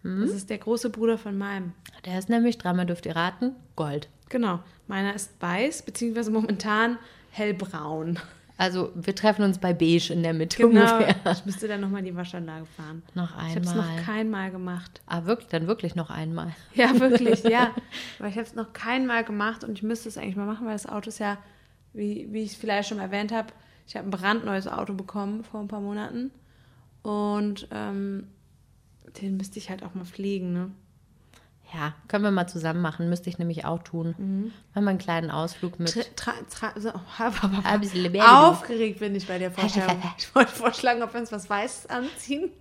[0.04, 1.74] Das ist der große Bruder von meinem.
[2.06, 4.08] Der ist nämlich, dreimal dürft ihr raten, Gold.
[4.30, 4.60] Genau.
[4.90, 6.98] Meiner ist weiß, beziehungsweise momentan
[7.32, 8.20] hellbraun.
[8.58, 10.82] Also wir treffen uns bei Beige in der Mitte Genau.
[10.82, 11.16] ungefähr.
[11.32, 13.04] Ich müsste dann nochmal die Waschanlage fahren.
[13.14, 14.04] Noch Ich habe es noch einmal.
[14.04, 15.00] kein Mal gemacht.
[15.06, 16.54] Ah, wirklich, dann wirklich noch einmal.
[16.74, 17.72] Ja, wirklich, ja.
[18.20, 20.66] Aber ich habe es noch kein Mal gemacht und ich müsste es eigentlich mal machen,
[20.66, 21.38] weil das Auto ist ja,
[21.94, 23.54] wie, wie ich es vielleicht schon erwähnt habe,
[23.88, 26.32] ich habe ein brandneues Auto bekommen vor ein paar Monaten
[27.02, 28.28] und ähm,
[29.22, 30.72] den müsste ich halt auch mal pflegen, ne?
[31.74, 33.10] Ja, können wir mal zusammen machen.
[33.10, 34.16] Müsste ich nämlich auch tun.
[34.18, 34.52] Mhm.
[34.74, 35.94] Machen wir einen kleinen Ausflug mit.
[36.16, 36.90] Tra, tra, tra, so.
[38.50, 40.02] Aufgeregt bin ich bei der Vorstellung.
[40.18, 42.52] Ich wollte vorschlagen, ob wir uns was Weißes anziehen.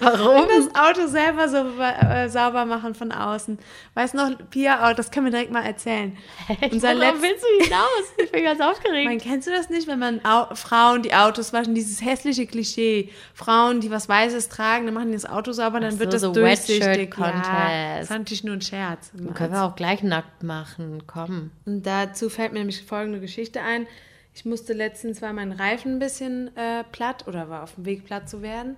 [0.00, 0.46] Warum?
[0.48, 3.58] Das Auto selber so äh, sauber machen von außen.
[3.94, 6.16] Weißt noch, Pia, oh, das können wir direkt mal erzählen.
[6.72, 8.12] Unser Worauf letzt- willst du hinaus?
[8.18, 9.08] Ich bin ganz aufgeregt.
[9.08, 13.10] Man, kennst du das nicht, wenn man Au Frauen, die Autos waschen, dieses hässliche Klischee.
[13.34, 16.16] Frauen, die was Weißes tragen, dann machen die das Auto sauber, dann Ach wird so,
[16.16, 16.82] das so durchsichtig.
[16.84, 18.00] Shirt Ja, Contest.
[18.00, 19.10] das war natürlich nur ein Scherz.
[19.34, 21.02] Können wir auch gleich nackt machen.
[21.06, 21.50] Komm.
[21.66, 23.86] Und dazu fällt mir nämlich folgende Geschichte ein.
[24.32, 28.04] Ich musste letztens, war mein Reifen ein bisschen äh, platt oder war auf dem Weg
[28.06, 28.76] platt zu werden.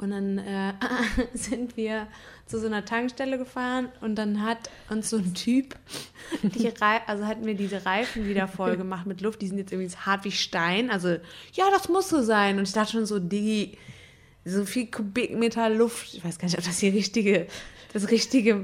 [0.00, 0.72] Und dann äh,
[1.34, 2.06] sind wir
[2.46, 5.76] zu so einer Tankstelle gefahren und dann hat uns so ein Typ,
[6.42, 9.42] die Rei also hatten wir diese Reifen wieder voll gemacht mit Luft.
[9.42, 10.90] Die sind jetzt irgendwie so hart wie Stein.
[10.90, 11.10] Also,
[11.52, 12.58] ja, das muss so sein.
[12.58, 13.76] Und ich dachte schon so, die,
[14.44, 16.14] so viel Kubikmeter Luft.
[16.14, 17.46] Ich weiß gar nicht, ob das hier richtige,
[17.92, 18.62] das richtige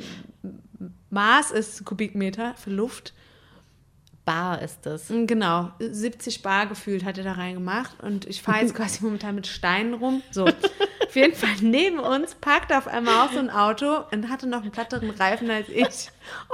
[1.11, 3.13] Maß ist, Kubikmeter für Luft.
[4.27, 5.09] Bar ist das.
[5.09, 9.35] Mm, Genau, 70 Bar gefühlt hat er da reingemacht und ich fahre jetzt quasi momentan
[9.35, 10.23] mit Steinen rum.
[10.31, 14.47] So, auf jeden Fall neben uns parkt auf einmal auch so ein Auto und hatte
[14.47, 16.11] noch einen platteren Reifen als ich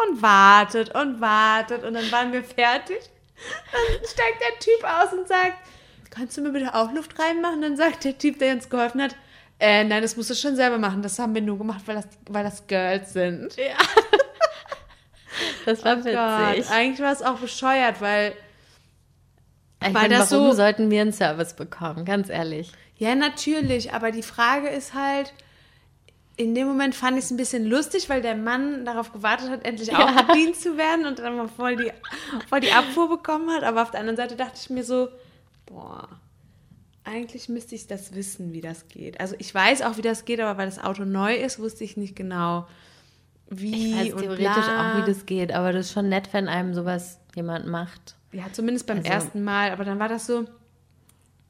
[0.06, 3.00] und wartet und wartet und dann waren wir fertig.
[3.72, 5.54] Dann steigt der Typ aus und sagt,
[6.11, 7.61] kannst du mir bitte auch Luft reinmachen?
[7.62, 9.16] Dann sagt der Typ, der uns geholfen hat,
[9.58, 11.02] äh, nein, das musst du schon selber machen.
[11.02, 13.56] Das haben wir nur gemacht, weil das, weil das Girls sind.
[13.56, 13.76] Ja.
[15.64, 16.71] Das war Oh Gott, witzig.
[16.71, 18.33] eigentlich war es auch bescheuert, weil
[19.81, 22.05] Ich weil meine, das warum so- sollten wir einen Service bekommen?
[22.05, 22.73] Ganz ehrlich.
[22.99, 25.33] Ja, natürlich, aber die Frage ist halt,
[26.37, 29.64] in dem Moment fand ich es ein bisschen lustig, weil der Mann darauf gewartet hat,
[29.64, 31.92] endlich auch bedient zu werden und dann mal voll die,
[32.49, 33.64] voll die Abfuhr bekommen hat.
[33.64, 35.09] Aber auf der anderen Seite dachte ich mir so,
[35.66, 36.09] boah,
[37.05, 39.21] eigentlich müsste ich das wissen, wie das geht.
[39.21, 41.97] Also ich weiß auch, wie das geht, aber weil das Auto neu ist, wusste ich
[41.97, 42.66] nicht genau,
[43.60, 44.92] wie Ich weiß theoretisch bla.
[44.94, 48.16] auch, wie das geht, aber das ist schon nett, wenn einem sowas jemand macht.
[48.32, 49.70] Ja, zumindest beim Also- ersten Mal.
[49.72, 50.44] Aber dann war das so,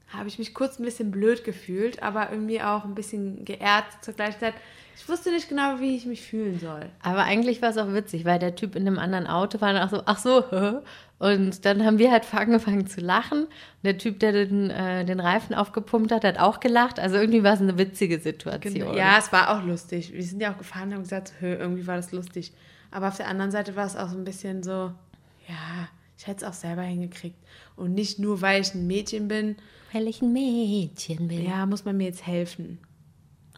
[0.08, 4.14] habe ich mich kurz ein bisschen blöd gefühlt, aber irgendwie auch ein bisschen geehrt zur
[4.14, 4.54] gleichen Zeit.
[4.96, 6.86] Ich wusste nicht genau, wie ich mich fühlen soll.
[7.02, 9.82] Aber eigentlich war es auch witzig, weil der Typ in dem anderen Auto war dann
[9.82, 10.74] auch so, ach so, hä?
[11.18, 13.44] und dann haben wir halt angefangen zu lachen.
[13.44, 13.50] Und
[13.84, 17.00] der Typ, der den, äh, den Reifen aufgepumpt hat, hat auch gelacht.
[17.00, 18.96] Also irgendwie war es eine witzige Situation.
[18.96, 20.12] Ja, es war auch lustig.
[20.12, 22.52] Wir sind ja auch gefahren und haben gesagt, hö, irgendwie war das lustig.
[22.90, 24.92] Aber auf der anderen Seite war es auch so ein bisschen so,
[25.48, 27.38] ja, ich hätte es auch selber hingekriegt.
[27.74, 29.56] Und nicht nur, weil ich ein Mädchen bin,
[29.92, 31.44] Weil ich ein Mädchen bin.
[31.44, 32.78] ja, muss man mir jetzt helfen.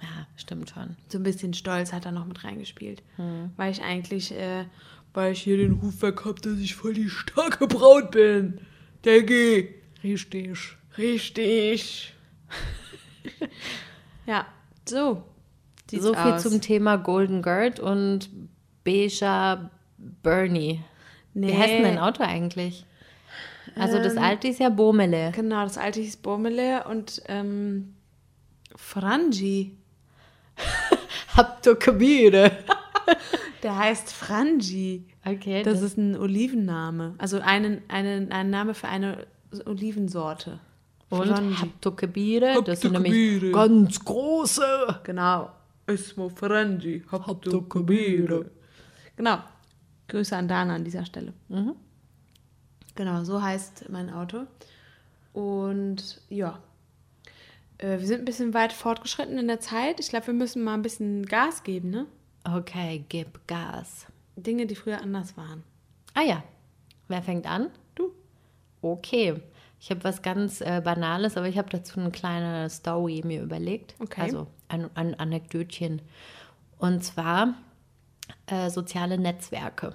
[0.03, 0.97] Ja stimmt schon.
[1.09, 3.03] so ein bisschen Stolz hat da noch mit reingespielt.
[3.57, 4.65] Weil ich eigentlich, äh,
[5.13, 8.61] weil ich hier den Ruf weg hab, dass ich voll die starke Braut bin.
[9.05, 9.69] Denke
[10.05, 10.77] Richtig.
[10.99, 12.13] Richtig.
[14.27, 14.47] ja,
[14.87, 15.25] so.
[15.91, 16.43] sieht's So viel aus.
[16.43, 18.29] zum Thema Golden Gird und
[18.85, 19.71] Beja
[20.23, 20.85] Bernie.
[21.33, 21.49] Nee.
[21.49, 22.85] Wie heißt denn dein Auto eigentlich?
[23.77, 25.33] Also das Ähm, alte ist ja Bomele.
[25.35, 27.95] Genau, das alte hieß Bomele und ähm,
[28.77, 29.77] Frangi.
[31.79, 32.53] Kabine?
[33.63, 35.07] Der heißt Frangi.
[35.25, 37.15] Okay, Das ist ein Olivenname.
[37.19, 39.27] Also einen, einen, ein Name für eine
[39.65, 40.61] Olivensorte.
[41.09, 41.73] und Frangi.
[41.97, 42.63] Kabine?
[42.65, 45.01] Das sind nämlich ganz große.
[45.05, 45.51] Genau.
[45.87, 47.03] Ismo Frangi.
[47.69, 48.51] Kabine?
[49.17, 49.39] Genau.
[50.09, 51.33] Grüße an Dana an dieser Stelle.
[52.95, 54.47] Genau, so heißt mein Auto.
[55.33, 56.61] Und ja,
[57.79, 60.01] äh, wir sind ein bisschen weit fortgeschritten in der Zeit.
[60.01, 62.07] Ich glaube, wir müssen mal ein bisschen Gas geben, ne?
[62.45, 64.07] Okay, gib Gas.
[64.37, 65.63] Dinge, die früher anders waren.
[66.15, 66.43] Ah ja,
[67.09, 67.71] wer fängt an?
[67.95, 68.13] Du.
[68.83, 69.41] Okay.
[69.81, 73.95] Ich habe was ganz äh, Banales, aber ich habe dazu eine kleine Story mir überlegt.
[73.99, 74.23] Okay.
[74.23, 76.01] Also ein, ein Anekdötchen.
[76.79, 77.55] Und zwar
[78.47, 79.95] äh, soziale Netzwerke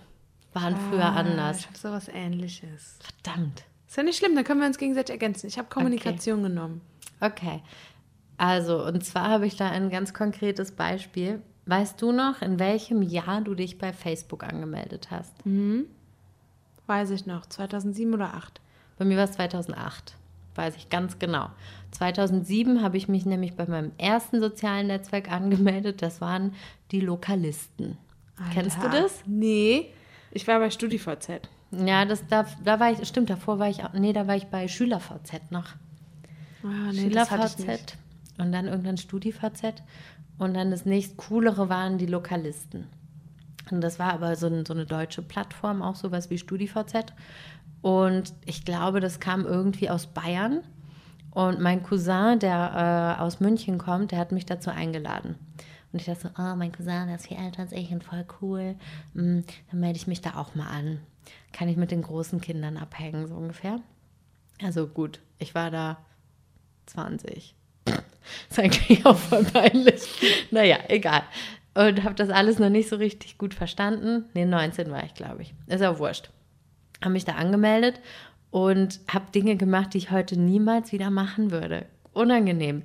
[0.53, 1.59] waren früher Ah, anders.
[1.59, 2.97] Ich habe sowas ähnliches.
[2.99, 3.63] Verdammt.
[3.87, 5.47] Ist ja nicht schlimm, dann können wir uns gegenseitig ergänzen.
[5.47, 6.81] Ich habe Kommunikation genommen.
[7.21, 7.61] Okay.
[8.37, 11.41] Also, und zwar habe ich da ein ganz konkretes Beispiel.
[11.65, 15.33] Weißt du noch, in welchem Jahr du dich bei Facebook angemeldet hast?
[16.87, 17.45] Weiß ich noch.
[17.45, 18.61] 2007 oder 2008.
[18.97, 20.15] Bei mir war es 2008.
[20.55, 21.49] Weiß ich ganz genau.
[21.91, 26.01] 2007 habe ich mich nämlich bei meinem ersten sozialen Netzwerk angemeldet.
[26.01, 26.53] Das waren
[26.91, 27.97] die Lokalisten.
[28.53, 29.01] Kennst du Alter.
[29.03, 29.21] das?
[29.25, 29.93] Nee.
[30.31, 31.41] Ich war bei StudiVZ.
[31.71, 34.47] Ja, das da, da war ich, stimmt, davor war ich, auch- nee, da war ich
[34.47, 35.67] bei SchülerVZ noch.
[36.63, 37.01] Ah, nee.
[37.01, 37.97] SchülerVZ
[38.37, 39.83] und dann irgendwann StudiVZ
[40.37, 42.87] und dann das nächst coolere waren die Lokalisten.
[43.71, 47.13] Und das war aber so, ein, so eine deutsche Plattform, auch sowas wie StudiVZ.
[47.81, 50.61] Und ich glaube, das kam irgendwie aus Bayern.
[51.31, 55.35] Und mein Cousin, der äh, aus München kommt, der hat mich dazu eingeladen.
[55.91, 58.25] Und ich dachte so, oh, mein Cousin, der ist viel älter als ich und voll
[58.41, 58.75] cool.
[59.13, 60.99] Hm, dann melde ich mich da auch mal an.
[61.51, 63.79] Kann ich mit den großen Kindern abhängen, so ungefähr.
[64.63, 65.97] Also gut, ich war da
[66.89, 67.55] 20.
[68.49, 70.03] ist eigentlich auch voll peinlich.
[70.51, 71.23] Naja, egal.
[71.75, 74.25] Und habe das alles noch nicht so richtig gut verstanden.
[74.33, 75.53] Nee, 19 war ich, glaube ich.
[75.67, 76.29] Ist ja wurscht.
[77.01, 78.01] Habe mich da angemeldet
[78.51, 81.85] und habe Dinge gemacht, die ich heute niemals wieder machen würde.
[82.13, 82.83] Unangenehm.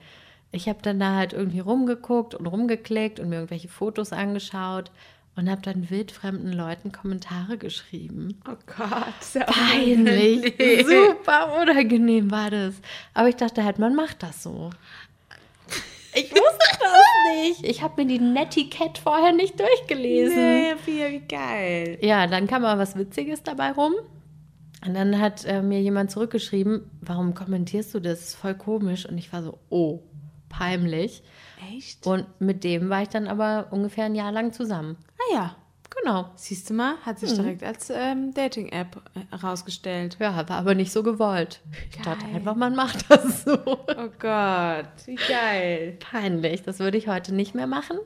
[0.53, 4.93] Ich habe dann da halt irgendwie rumgeguckt und rumgeklickt und mir irgendwelche Fotos angeschaut
[5.37, 8.40] und habe dann wildfremden Leuten Kommentare geschrieben.
[8.49, 9.35] Oh Gott.
[9.35, 10.55] ja Peinlich.
[10.59, 10.87] unangenehm.
[10.87, 12.75] Super unangenehm war das.
[13.14, 14.70] Aber ich dachte halt, man macht das so.
[16.14, 17.64] Ich wusste das nicht.
[17.64, 20.37] Ich habe mir die Netiquette vorher nicht durchgelesen.
[20.37, 21.99] Nee, wie geil.
[22.01, 23.94] Ja, dann kam aber was Witziges dabei rum.
[24.87, 28.20] Und dann hat äh, mir jemand zurückgeschrieben, warum kommentierst du das?
[28.20, 29.07] Das ist voll komisch.
[29.07, 30.03] Und ich war so, oh,
[30.49, 31.23] peinlich.
[31.75, 32.07] Echt?
[32.07, 34.97] Und mit dem war ich dann aber ungefähr ein Jahr lang zusammen.
[35.31, 35.57] Ah ja.
[36.03, 36.31] Genau.
[36.35, 40.17] Siehst du mal, hat sich direkt als ähm, Dating-App äh, herausgestellt.
[40.19, 41.61] Ja, war aber nicht so gewollt.
[41.91, 42.05] Ich Geil.
[42.05, 43.59] dachte einfach, man macht das so.
[43.65, 45.97] Oh Gott, wie geil.
[46.01, 47.99] Peinlich, das würde ich heute nicht mehr machen.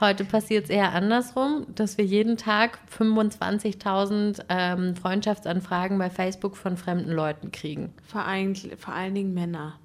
[0.00, 6.76] Heute passiert es eher andersrum, dass wir jeden Tag 25.000 ähm, Freundschaftsanfragen bei Facebook von
[6.76, 7.94] fremden Leuten kriegen.
[8.06, 9.78] Vor allen, vor allen Dingen Männer.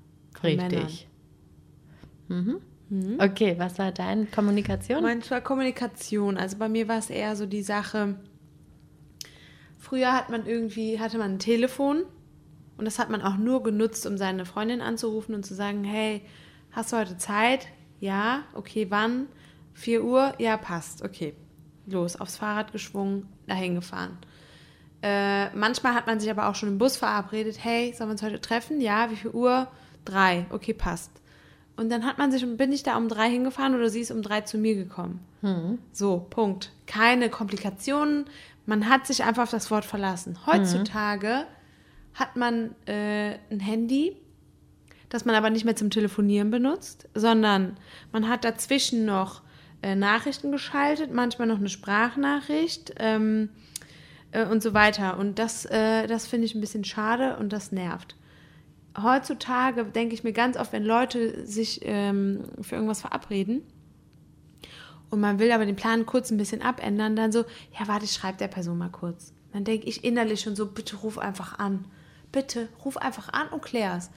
[0.44, 1.08] Richtig.
[2.28, 2.62] Mhm.
[3.20, 5.02] Okay, was war deine Kommunikation?
[5.02, 6.38] Manchmal Kommunikation.
[6.38, 8.16] Also bei mir war es eher so die Sache.
[9.78, 12.06] Früher hat man irgendwie, hatte man ein Telefon
[12.78, 16.22] und das hat man auch nur genutzt, um seine Freundin anzurufen und zu sagen, hey,
[16.72, 17.68] hast du heute Zeit?
[18.00, 19.28] Ja, okay, wann?
[19.74, 20.34] 4 Uhr?
[20.38, 21.34] Ja, passt, okay.
[21.86, 24.18] Los, aufs Fahrrad geschwungen, dahin gefahren.
[25.02, 28.24] Äh, manchmal hat man sich aber auch schon im Bus verabredet, hey, sollen wir uns
[28.24, 28.82] heute treffen?
[28.82, 29.68] Ja, wie viel Uhr?
[30.04, 31.12] Drei, okay, passt.
[31.78, 34.22] Und dann hat man sich, bin ich da um drei hingefahren oder sie ist um
[34.22, 35.20] drei zu mir gekommen.
[35.92, 36.72] So, Punkt.
[36.88, 38.26] Keine Komplikationen.
[38.66, 40.38] Man hat sich einfach auf das Wort verlassen.
[40.46, 41.46] Heutzutage
[42.14, 44.16] hat man äh, ein Handy,
[45.10, 47.78] das man aber nicht mehr zum Telefonieren benutzt, sondern
[48.12, 49.42] man hat dazwischen noch
[49.82, 53.50] äh, Nachrichten geschaltet, manchmal noch eine Sprachnachricht ähm,
[54.32, 55.18] äh, und so weiter.
[55.20, 58.16] Und das, äh, das finde ich ein bisschen schade und das nervt.
[59.02, 63.64] Heutzutage denke ich mir ganz oft, wenn Leute sich ähm, für irgendwas verabreden,
[65.10, 67.46] und man will aber den Plan kurz ein bisschen abändern, dann so,
[67.80, 69.34] ja, warte, ich schreibe der Person mal kurz.
[69.54, 71.86] Dann denke ich innerlich schon so, bitte ruf einfach an.
[72.32, 74.10] Bitte, ruf einfach an und klär's.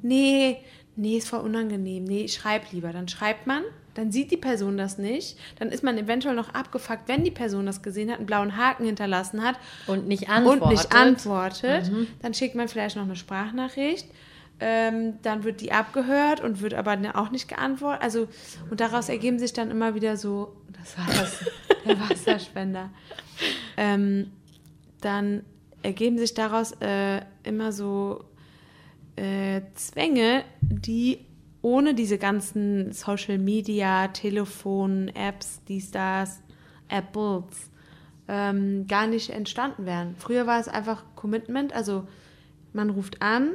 [0.00, 0.58] Nee,
[0.98, 2.04] nee, ist voll unangenehm.
[2.04, 2.92] Nee, ich schreib lieber.
[2.92, 3.62] Dann schreibt man,
[3.94, 5.38] dann sieht die Person das nicht.
[5.58, 8.84] Dann ist man eventuell noch abgefuckt, wenn die Person das gesehen hat, einen blauen Haken
[8.84, 10.62] hinterlassen hat Und nicht antwortet.
[10.62, 11.90] und nicht antwortet.
[12.22, 14.06] Dann schickt man vielleicht noch eine Sprachnachricht.
[14.60, 18.02] Ähm, dann wird die abgehört und wird aber ne- auch nicht geantwortet.
[18.02, 18.26] Also,
[18.70, 21.44] und daraus ergeben sich dann immer wieder so, das war das,
[21.86, 22.90] der Wasserspender.
[23.76, 24.32] Ähm,
[25.00, 25.44] dann
[25.82, 28.24] ergeben sich daraus äh, immer so
[29.18, 31.26] äh, Zwänge, die
[31.60, 36.40] ohne diese ganzen Social Media, Telefon, Apps, dies, das,
[36.88, 37.70] Apples,
[38.28, 40.14] ähm, gar nicht entstanden wären.
[40.16, 42.06] Früher war es einfach Commitment, also
[42.72, 43.52] man ruft an,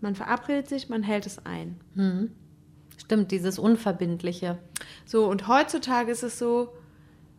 [0.00, 1.78] man verabredet sich, man hält es ein.
[2.96, 4.58] Stimmt, dieses Unverbindliche.
[5.04, 6.72] So, und heutzutage ist es so,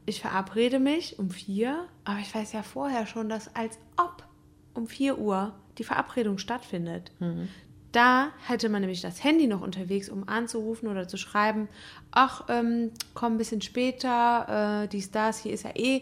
[0.06, 4.24] ich verabrede mich um vier, aber ich weiß ja vorher schon, dass als ob
[4.74, 7.12] um vier Uhr die Verabredung stattfindet.
[7.92, 11.68] Da hätte man nämlich das Handy noch unterwegs, um anzurufen oder zu schreiben,
[12.12, 16.02] ach, ähm, komm ein bisschen später, äh, dies, das, hier ist ja eh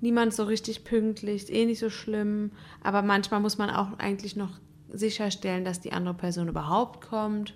[0.00, 2.50] niemand so richtig pünktlich, ist eh nicht so schlimm.
[2.82, 4.58] Aber manchmal muss man auch eigentlich noch
[4.92, 7.54] sicherstellen, dass die andere Person überhaupt kommt.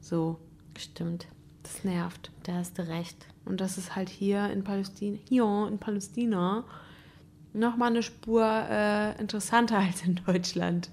[0.00, 0.38] So,
[0.76, 1.26] Stimmt,
[1.62, 2.32] das nervt.
[2.44, 3.26] da hast du recht.
[3.44, 6.64] Und das ist halt hier in Palästina, hier in Palästina
[7.54, 10.90] nochmal eine Spur äh, interessanter als in Deutschland,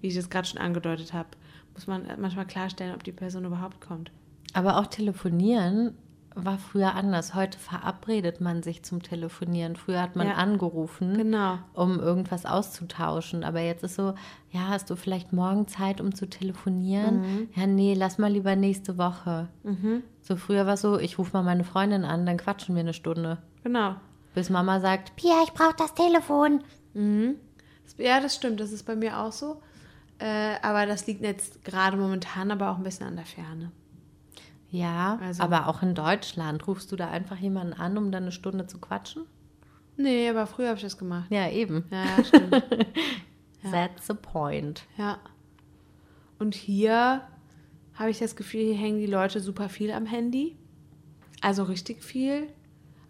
[0.00, 1.28] wie ich es gerade schon angedeutet habe.
[1.74, 4.10] Muss man manchmal klarstellen, ob die Person überhaupt kommt.
[4.52, 5.94] Aber auch telefonieren
[6.34, 7.34] war früher anders.
[7.34, 9.76] Heute verabredet man sich zum Telefonieren.
[9.76, 10.34] Früher hat man Ja.
[10.34, 11.58] angerufen, Genau.
[11.74, 13.44] um irgendwas auszutauschen.
[13.44, 14.14] Aber jetzt ist so,
[14.50, 17.20] ja, hast du vielleicht morgen Zeit, um zu telefonieren?
[17.20, 17.48] Mhm.
[17.54, 19.48] Ja, nee, lass mal lieber nächste Woche.
[20.22, 23.38] So früher war so, ich rufe mal meine Freundin an, dann quatschen wir eine Stunde.
[23.62, 23.96] Genau.
[24.34, 26.62] Bis Mama sagt, Pia, ich brauche das Telefon.
[27.98, 29.60] Ja, das stimmt, das ist bei mir auch so.
[30.18, 33.72] Äh, aber das liegt jetzt gerade momentan aber auch ein bisschen an der Ferne.
[34.70, 38.32] Ja, Also- aber auch in Deutschland rufst du da einfach jemanden an, um dann eine
[38.32, 39.24] Stunde zu quatschen?
[39.98, 41.26] Nee, aber früher habe ich das gemacht.
[41.30, 41.84] Ja, eben.
[41.90, 42.64] Ja, ja, stimmt.
[43.70, 44.84] That's the point.
[44.96, 45.18] ja.
[46.38, 47.20] Und hier
[47.94, 50.56] habe ich das Gefühl, hier hängen die Leute super viel am Handy.
[51.40, 52.48] Also richtig viel.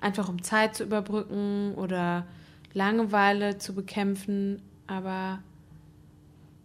[0.02, 2.26] Einfach um Zeit zu überbrücken oder
[2.74, 4.60] Langeweile zu bekämpfen.
[4.86, 5.38] Aber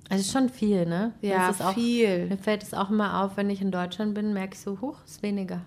[0.10, 1.14] Also schon viel, ne?
[1.22, 2.28] ja, ist auch, viel.
[2.28, 4.98] Mir fällt es auch immer auf, wenn ich in Deutschland bin, merke ich so, hoch
[5.06, 5.62] ist weniger.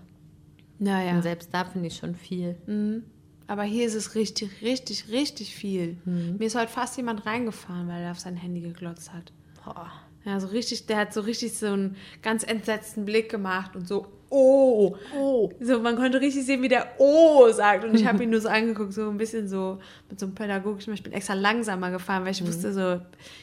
[0.79, 1.15] Naja.
[1.15, 2.57] Und selbst da finde ich schon viel.
[2.65, 3.03] Mhm.
[3.47, 5.97] Aber hier ist es richtig, richtig, richtig viel.
[6.05, 9.33] Mir ist heute fast jemand reingefahren, weil er auf sein Handy geglotzt hat.
[9.65, 9.91] Boah.
[10.23, 14.07] Ja, so richtig, der hat so richtig so einen ganz entsetzten Blick gemacht und so,
[14.31, 15.51] oh, oh.
[15.59, 17.83] So, man konnte richtig sehen, wie der oh sagt.
[17.83, 19.79] Und ich habe ihn nur so angeguckt, so ein bisschen so
[20.09, 23.01] mit so einem pädagogischen, ich bin extra langsamer gefahren, weil ich wusste so,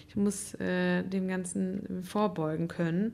[0.09, 3.13] ich muss äh, dem Ganzen vorbeugen können.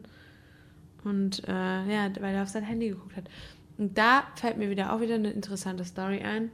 [1.05, 3.25] Und äh, ja, weil er auf sein Handy geguckt hat.
[3.77, 6.51] Und da fällt mir wieder auch wieder eine interessante Story ein.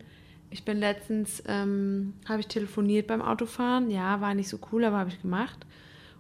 [0.51, 3.91] Ich bin letztens, ähm, habe ich telefoniert beim Autofahren.
[3.91, 5.64] Ja, war nicht so cool, aber habe ich gemacht.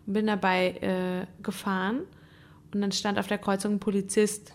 [0.06, 2.02] Und bin dabei äh, gefahren.
[2.72, 4.52] Und dann stand auf der Kreuzung ein Polizist.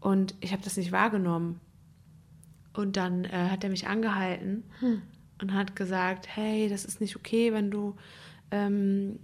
[0.00, 1.60] Und ich habe das nicht wahrgenommen.
[2.72, 4.64] Und dann äh, hat er mich angehalten
[5.40, 7.96] und hat gesagt, hey, das ist nicht okay, wenn du
[8.50, 9.18] ähm,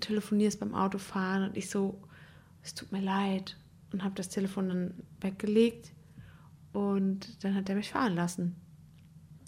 [0.00, 1.48] telefonierst beim Autofahren.
[1.48, 2.00] Und ich so,
[2.62, 3.56] es tut mir leid.
[3.92, 5.92] Und habe das Telefon dann weggelegt.
[6.72, 8.56] Und dann hat er mich fahren lassen.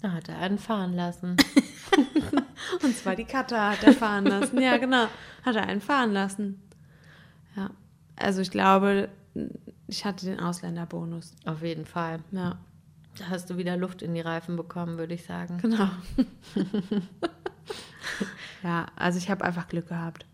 [0.01, 1.37] Da hat er einen fahren lassen.
[2.83, 4.61] Und zwar die Katha hat er fahren lassen.
[4.61, 5.07] Ja, genau.
[5.43, 6.61] Hat er einen fahren lassen.
[7.55, 7.71] Ja.
[8.15, 9.09] Also ich glaube,
[9.87, 11.33] ich hatte den Ausländerbonus.
[11.45, 12.19] Auf jeden Fall.
[12.31, 12.57] Ja,
[13.17, 15.57] Da hast du wieder Luft in die Reifen bekommen, würde ich sagen.
[15.61, 15.89] genau.
[18.63, 20.25] ja, also ich habe einfach Glück gehabt.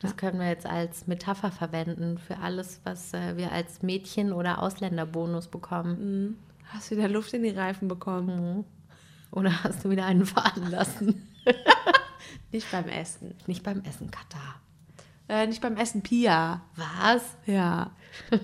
[0.00, 4.60] Das können wir jetzt als Metapher verwenden für alles, was äh, wir als Mädchen- oder
[4.60, 6.36] Ausländerbonus bekommen.
[6.66, 8.64] Hast wieder Luft in die Reifen bekommen.
[9.30, 11.26] Oder hast du wieder einen fahren lassen?
[12.52, 13.34] Nicht beim Essen.
[13.46, 14.60] Nicht beim Essen, Katar.
[15.28, 16.62] Äh, nicht beim Essen Pia.
[16.76, 17.36] Was?
[17.46, 17.92] Ja.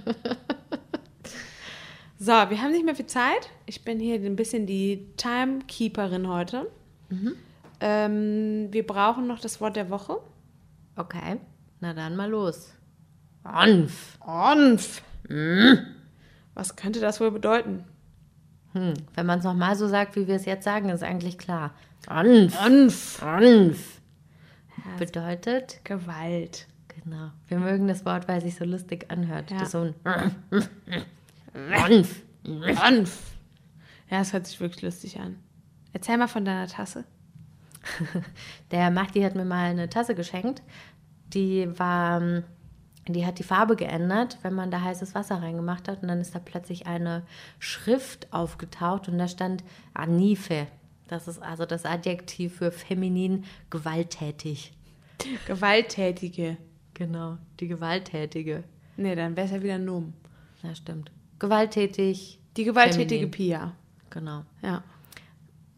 [2.19, 3.51] so, wir haben nicht mehr viel Zeit.
[3.67, 6.71] Ich bin hier ein bisschen die Timekeeperin heute.
[7.81, 10.19] Ähm, wir brauchen noch das Wort der Woche.
[10.97, 11.39] Okay,
[11.81, 12.73] na dann mal los.
[13.45, 14.19] Onf.
[14.21, 15.03] Onf.
[16.55, 17.85] Was könnte das wohl bedeuten?
[18.73, 18.95] Hm.
[19.15, 21.73] Wenn man es nochmal so sagt, wie wir es jetzt sagen, ist eigentlich klar.
[22.09, 22.55] Onf.
[22.65, 23.23] Onf.
[23.23, 24.00] Onf.
[24.99, 26.67] Bedeutet, Gewalt.
[26.89, 27.31] genau.
[27.49, 29.51] Wir mögen das Wort, weil es sich so lustig anhört.
[29.51, 29.59] Ja.
[29.59, 29.95] Das ist so ein
[31.87, 32.23] Onf.
[32.47, 33.19] Onf.
[34.11, 35.37] Ja, es hört sich wirklich lustig an.
[35.93, 37.05] Erzähl mal von deiner Tasse.
[38.71, 40.63] Der Mahdi hat mir mal eine Tasse geschenkt.
[41.33, 42.45] Die war, ähm,
[43.09, 46.03] die hat die Farbe geändert, wenn man da heißes Wasser reingemacht hat.
[46.03, 47.23] Und dann ist da plötzlich eine
[47.59, 49.65] Schrift aufgetaucht und da stand
[49.95, 50.67] Anife.
[51.11, 54.73] Das ist also das Adjektiv für feminin gewalttätig.
[55.45, 56.57] Gewalttätige.
[56.95, 58.63] Genau, die Gewalttätige.
[58.97, 60.15] Nee, dann wäre es ja wieder ein Nomen.
[60.63, 61.11] Ja, stimmt.
[61.41, 62.39] Gewalttätig.
[62.57, 63.31] Die gewalttätige feminin.
[63.33, 63.73] Pia.
[64.11, 64.45] Genau.
[64.63, 64.85] Ja.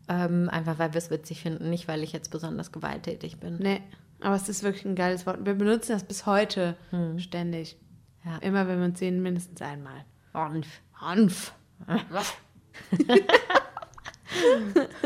[0.06, 3.56] Ähm, einfach weil wir es witzig finden, nicht weil ich jetzt besonders gewalttätig bin.
[3.56, 3.80] Nee,
[4.20, 5.46] aber es ist wirklich ein geiles Wort.
[5.46, 6.76] Wir benutzen das bis heute
[7.16, 7.78] ständig.
[8.22, 8.36] Ja.
[8.38, 10.04] Immer wenn wir uns sehen, mindestens einmal.
[10.34, 10.82] Hanf.
[11.00, 11.54] Hanf.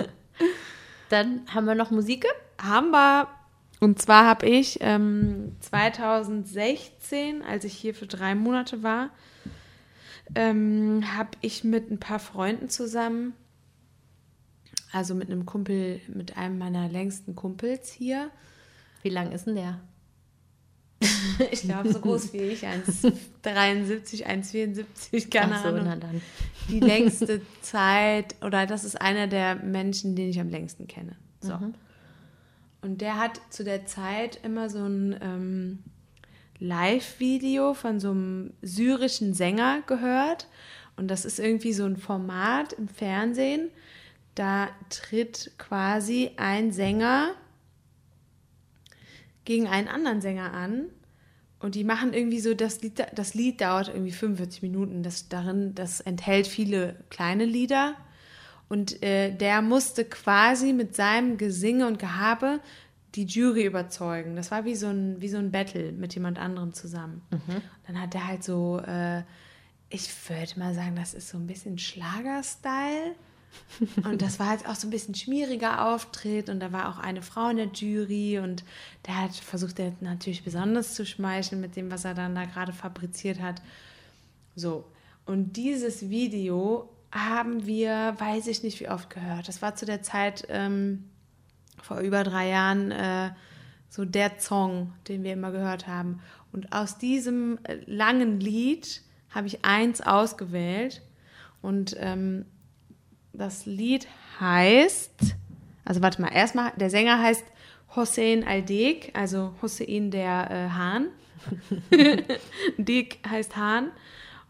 [1.09, 2.27] Dann haben wir noch Musik.
[2.61, 3.29] Haben wir.
[3.81, 9.11] Und zwar habe ich ähm, 2016, als ich hier für drei Monate war,
[10.35, 13.35] ähm, habe ich mit ein paar Freunden zusammen,
[14.93, 18.31] also mit einem Kumpel, mit einem meiner längsten Kumpels hier,
[19.03, 19.81] Wie lang ist denn der?
[21.51, 25.85] ich glaube so groß wie ich, 1,73, 1,74, keine Ach so, Ahnung.
[25.85, 26.23] na dann.
[26.69, 31.17] die längste Zeit, oder das ist einer der Menschen, den ich am längsten kenne.
[31.41, 31.59] So.
[32.81, 35.79] Und der hat zu der Zeit immer so ein ähm,
[36.59, 40.49] Live-Video von so einem syrischen Sänger gehört.
[40.97, 43.71] Und das ist irgendwie so ein Format im Fernsehen.
[44.35, 47.35] Da tritt quasi ein Sänger
[49.47, 50.91] gegen einen anderen Sänger an.
[51.59, 55.03] Und die machen irgendwie so, das Lied, das Lied dauert irgendwie 45 Minuten.
[55.03, 57.95] Das darin, das enthält viele kleine Lieder.
[58.69, 62.61] Und äh, der musste quasi mit seinem Gesinge und Gehabe
[63.15, 64.37] die Jury überzeugen.
[64.37, 67.23] Das war wie so ein, wie so ein Battle mit jemand anderem zusammen.
[67.87, 69.23] Dann hat er halt so, äh,
[69.89, 73.15] ich würde mal sagen, das ist so ein bisschen Schlager-Style.
[74.05, 77.23] Und das war halt auch so ein bisschen schmieriger Auftritt und da war auch eine
[77.23, 78.65] Frau in der Jury und
[79.07, 82.73] der hat versucht, der natürlich besonders zu schmeicheln mit dem, was er dann da gerade
[82.73, 83.61] fabriziert hat.
[84.55, 84.85] So,
[85.27, 89.49] und dieses Video haben wir, weiß ich nicht wie oft gehört.
[89.49, 91.05] Das war zu der Zeit ähm,
[91.83, 93.31] vor über drei Jahren äh,
[93.89, 96.21] so der Song, den wir immer gehört haben.
[96.53, 101.03] Und aus diesem äh, langen Lied habe ich eins ausgewählt
[101.63, 102.47] und ähm,
[103.37, 104.07] das Lied
[104.41, 105.37] heißt,
[105.85, 107.45] also warte mal, erstmal, der Sänger heißt
[107.95, 111.09] Hossein Aldek, also Hossein der äh, Hahn.
[112.79, 113.91] Dek heißt Hahn.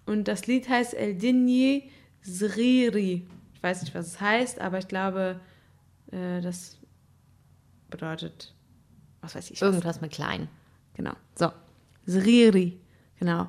[0.06, 1.90] Und das Lied heißt El Dinyi
[2.22, 3.26] Zriri.
[3.54, 5.40] Ich weiß nicht, was es heißt, aber ich glaube,
[6.12, 6.78] äh, das
[7.90, 8.54] bedeutet,
[9.20, 9.60] was weiß ich.
[9.60, 9.68] Was.
[9.68, 10.48] Irgendwas mit klein.
[10.94, 11.12] Genau.
[11.34, 11.52] So.
[12.06, 12.80] Zriri.
[13.18, 13.48] Genau.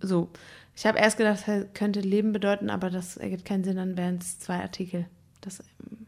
[0.00, 0.30] So.
[0.76, 4.18] Ich habe erst gedacht, das könnte Leben bedeuten, aber das ergibt keinen Sinn, dann wären
[4.18, 5.06] es zwei Artikel.
[5.40, 6.06] Das ähm,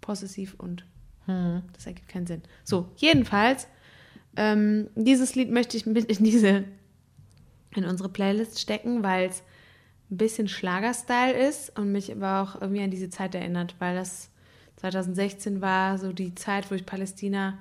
[0.00, 0.84] possessiv und
[1.26, 2.42] das ergibt keinen Sinn.
[2.64, 3.68] So, jedenfalls,
[4.36, 6.64] ähm, dieses Lied möchte ich mit in diese,
[7.74, 9.42] in unsere Playlist stecken, weil es
[10.10, 14.30] ein bisschen Schlagerstyle ist und mich aber auch irgendwie an diese Zeit erinnert, weil das
[14.76, 17.58] 2016 war so die Zeit, wo ich Palästina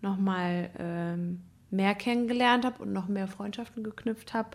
[0.00, 1.40] nochmal ähm,
[1.70, 4.50] mehr kennengelernt habe und noch mehr Freundschaften geknüpft habe,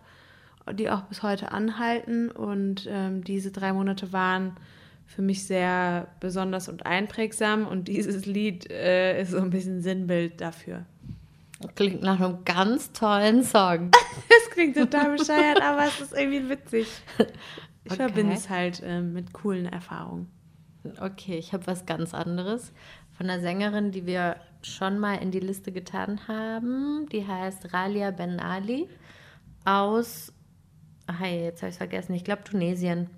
[0.72, 2.32] die auch bis heute anhalten.
[2.32, 4.56] Und ähm, diese drei Monate waren
[5.06, 10.40] für mich sehr besonders und einprägsam und dieses Lied äh, ist so ein bisschen Sinnbild
[10.42, 10.86] dafür.
[11.76, 13.92] Klingt nach einem ganz tollen Song.
[14.30, 16.88] Das klingt total bescheuert, aber es ist irgendwie witzig.
[17.86, 17.96] Ich Okay.
[17.96, 20.28] verbinde es halt äh, mit coolen Erfahrungen.
[21.02, 22.72] Okay, ich habe was ganz anderes
[23.18, 27.08] von einer Sängerin, die wir schon mal in die Liste getan haben.
[27.12, 28.88] Die heißt Ralia Ben Ali
[29.66, 30.32] aus,
[31.12, 33.10] hey, jetzt habe ich es vergessen, ich glaube Tunesien.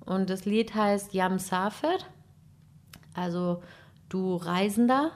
[0.00, 2.06] Und das Lied heißt Yam Safed,
[3.14, 3.62] also
[4.08, 5.12] du Reisender.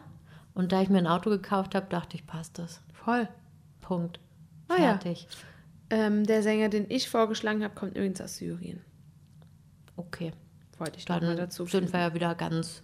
[0.55, 2.81] Und da ich mir ein Auto gekauft habe, dachte ich, passt das.
[2.93, 3.29] Voll.
[3.81, 4.19] Punkt.
[4.69, 4.83] Ah ja.
[4.99, 5.29] Fertig.
[5.91, 8.81] Ähm, der Sänger, den ich vorgeschlagen habe, kommt übrigens aus Syrien.
[9.97, 10.33] Okay.
[10.79, 12.83] Wollte ich noch mal Dann dazu sind wir ja wieder ganz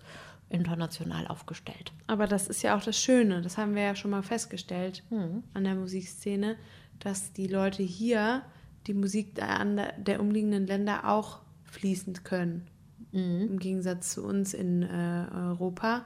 [0.49, 1.93] international aufgestellt.
[2.07, 5.43] Aber das ist ja auch das Schöne, das haben wir ja schon mal festgestellt Mhm.
[5.53, 6.57] an der Musikszene,
[7.01, 8.43] dass die Leute hier
[8.87, 9.65] die Musik der,
[9.99, 12.67] der umliegenden Länder auch fließend können.
[13.13, 13.49] Mhm.
[13.51, 16.05] Im Gegensatz zu uns in äh, Europa.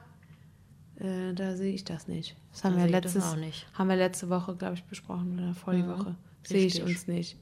[0.97, 2.35] Äh, da sehe ich das nicht.
[2.51, 3.35] Das haben, Da wir letztes,
[3.73, 6.15] haben wir letzte Woche, glaube ich, besprochen oder vor die Mhm, Woche.
[6.43, 7.37] Sehe ich uns nicht.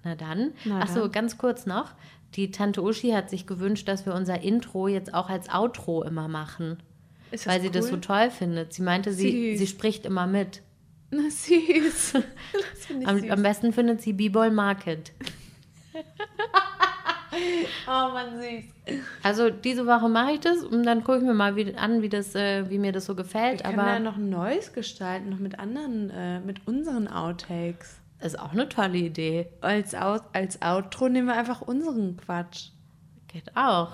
[0.04, 0.54] Na dann.
[0.64, 1.12] Na dann.
[1.12, 1.92] ganz kurz noch.
[2.36, 6.28] Die Tante Uschi hat sich gewünscht, dass wir unser Intro jetzt auch als Outro immer
[6.28, 6.82] machen.
[7.46, 8.02] Weil sie das so cool?
[8.02, 8.74] toll findet.
[8.74, 9.60] Sie meinte, sie, Süß.
[9.60, 10.62] sie spricht immer mit.
[11.12, 12.14] Na, süß.
[13.06, 13.30] Am, süß.
[13.32, 15.12] am besten findet sie B-Boy Market.
[17.88, 19.00] Oh, man süß.
[19.24, 22.10] Also diese Woche mache ich das und dann gucke ich mir mal wie, an, wie,
[22.10, 23.60] das, äh, wie mir das so gefällt.
[23.60, 27.98] Wir können Aber ja noch ein neues gestalten, noch mit anderen, äh, mit unseren Outtakes.
[28.22, 29.48] ist auch eine tolle Idee.
[29.62, 32.70] Als, Out, als Outro nehmen wir einfach unseren Quatsch.
[33.28, 33.94] Geht auch.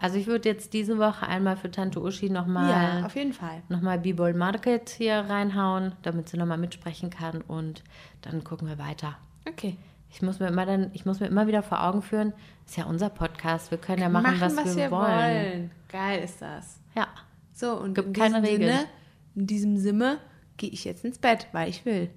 [0.00, 3.62] Also ich würde jetzt diese Woche einmal für Tante Uschi Ja, nochmal auf jeden Fall.
[3.68, 7.82] nochmal B-Boy Market hier reinhauen, damit sie nochmal mitsprechen kann und
[8.22, 9.16] dann gucken wir weiter.
[9.48, 9.76] Okay.
[10.10, 12.32] Ich muss mir immer dann, ich muss mir immer wieder vor Augen führen,
[12.64, 15.70] ist ja unser Podcast, wir können ja machen, was, wir, wollen.
[15.88, 16.80] Geil ist das.
[16.96, 17.08] Ja.
[17.52, 18.76] So, und Gibt in keine diesem Regeln.
[18.78, 18.88] Sinne,
[19.34, 20.18] in diesem Sinne
[20.56, 22.08] gehe ich jetzt ins Bett, weil ich will.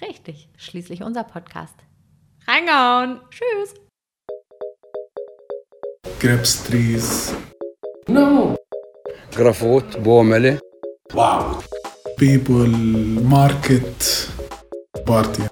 [0.00, 0.48] Richtig.
[0.56, 1.76] Schließlich unser Podcast.
[2.46, 3.20] Reingehauen.
[3.30, 3.85] Tschüss.
[6.26, 7.06] Grapes trees
[9.38, 10.58] جرافوت بومله
[12.20, 12.72] people
[13.32, 14.02] market
[15.10, 15.42] party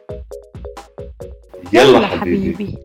[1.73, 2.79] يلا حبيبي